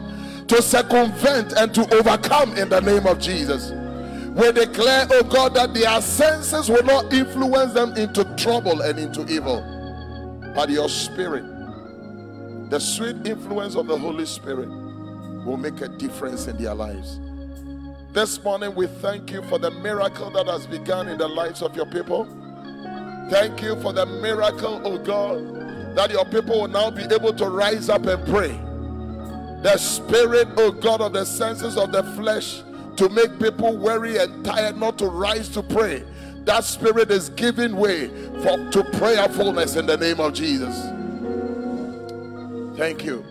[0.49, 3.71] to circumvent and to overcome in the name of Jesus.
[4.35, 9.27] We declare, oh God, that their senses will not influence them into trouble and into
[9.27, 9.61] evil,
[10.55, 11.43] but your spirit
[12.71, 14.69] the sweet influence of the Holy Spirit
[15.45, 17.19] will make a difference in their lives.
[18.13, 21.75] This morning, we thank you for the miracle that has begun in the lives of
[21.75, 22.23] your people.
[23.29, 27.49] Thank you for the miracle, oh God, that your people will now be able to
[27.49, 28.57] rise up and pray.
[29.63, 32.63] The spirit, oh God, of the senses of the flesh
[33.01, 36.03] to make people weary and tired not to rise to pray.
[36.45, 38.09] That spirit is giving way
[38.43, 40.75] for to prayerfulness in the name of Jesus.
[42.77, 43.25] Thank you.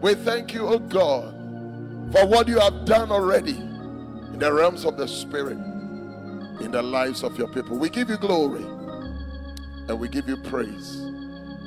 [0.00, 1.34] We thank you, oh God,
[2.10, 5.58] for what you have done already in the realms of the Spirit,
[6.62, 7.76] in the lives of your people.
[7.76, 8.64] We give you glory
[9.88, 10.94] and we give you praise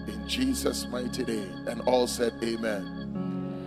[0.08, 1.68] in Jesus' mighty name.
[1.68, 2.97] And all said, Amen.